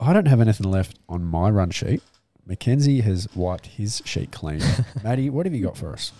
[0.00, 2.02] I don't have anything left on my run sheet.
[2.46, 4.60] Mackenzie has wiped his sheet clean.
[5.04, 6.12] Maddie, what have you got for us?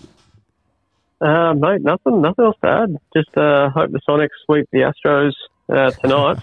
[1.21, 2.97] Uh, mate, nothing, nothing else to add.
[3.17, 5.33] Just uh, hope the Sonics sweep the Astros
[5.73, 6.39] uh, tonight.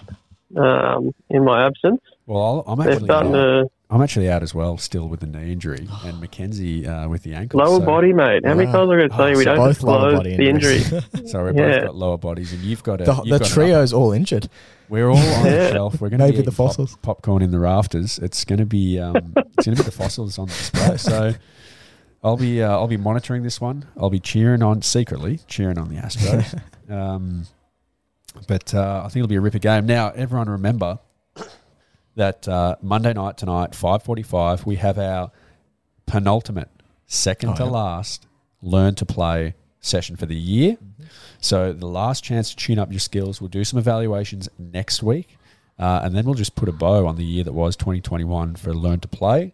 [0.56, 3.22] um, in my absence, Well, I'll, I'm actually out.
[3.32, 7.22] to I'm actually out as well, still with the knee injury, and Mackenzie uh, with
[7.22, 7.58] the ankle.
[7.60, 8.44] lower so, body, mate.
[8.44, 10.14] How many times are we going to tell you we so don't both lower disclose
[10.14, 10.76] body the injury?
[10.76, 11.04] injuries.
[11.32, 11.68] So we've Yeah.
[11.78, 14.48] both got lower bodies, and you've got a the you've the got trio's all injured.
[14.90, 16.00] We're all on the shelf.
[16.02, 16.96] We're going to Maybe be the eating pop- fossils.
[17.00, 18.18] popcorn in the rafters.
[18.18, 20.96] It's going to be um, it's going to be the fossils on display.
[20.98, 21.32] So
[22.22, 23.86] I'll be uh, I'll be monitoring this one.
[23.98, 26.60] I'll be cheering on secretly, cheering on the Astros.
[26.94, 27.46] um,
[28.46, 29.86] but uh, I think it'll be a ripper game.
[29.86, 30.98] Now, everyone remember
[32.16, 35.30] that uh, Monday night tonight, five forty-five, we have our
[36.06, 36.70] penultimate,
[37.06, 37.70] second Oh, to yeah.
[37.70, 38.26] last,
[38.62, 40.76] learn to play session for the year.
[41.40, 43.40] So the last chance to tune up your skills.
[43.40, 45.36] We'll do some evaluations next week,
[45.78, 48.74] uh, and then we'll just put a bow on the year that was 2021 for
[48.74, 49.52] learn to play.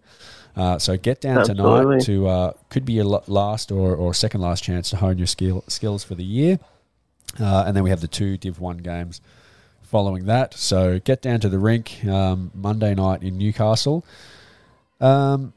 [0.56, 1.96] Uh, so get down Absolutely.
[1.96, 5.26] tonight to uh, could be your last or, or second last chance to hone your
[5.26, 6.58] skill skills for the year,
[7.40, 9.20] uh, and then we have the two Div One games
[9.82, 10.54] following that.
[10.54, 14.04] So get down to the rink um, Monday night in Newcastle.
[15.00, 15.52] Um,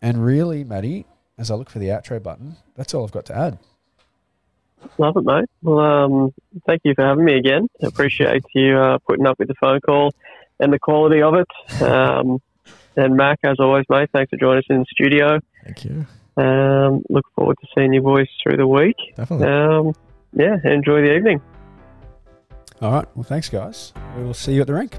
[0.00, 1.06] and really, Maddie,
[1.38, 3.58] as I look for the outro button, that's all I've got to add.
[4.98, 5.48] Love it, mate.
[5.62, 6.34] Well, um,
[6.66, 7.68] thank you for having me again.
[7.82, 10.12] I appreciate you uh, putting up with the phone call
[10.60, 11.82] and the quality of it.
[11.82, 12.40] Um,
[12.96, 15.40] and Mac, as always, mate, thanks for joining us in the studio.
[15.64, 16.06] Thank you.
[16.36, 18.96] Um, look forward to seeing your voice through the week.
[19.16, 19.94] Definitely.
[20.36, 21.40] Yeah, enjoy the evening.
[22.80, 23.06] All right.
[23.14, 23.92] Well, thanks, guys.
[24.16, 24.98] We will see you at the rink.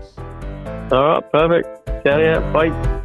[0.92, 2.06] All right, perfect.
[2.06, 2.54] Down out.
[2.54, 3.02] Bye.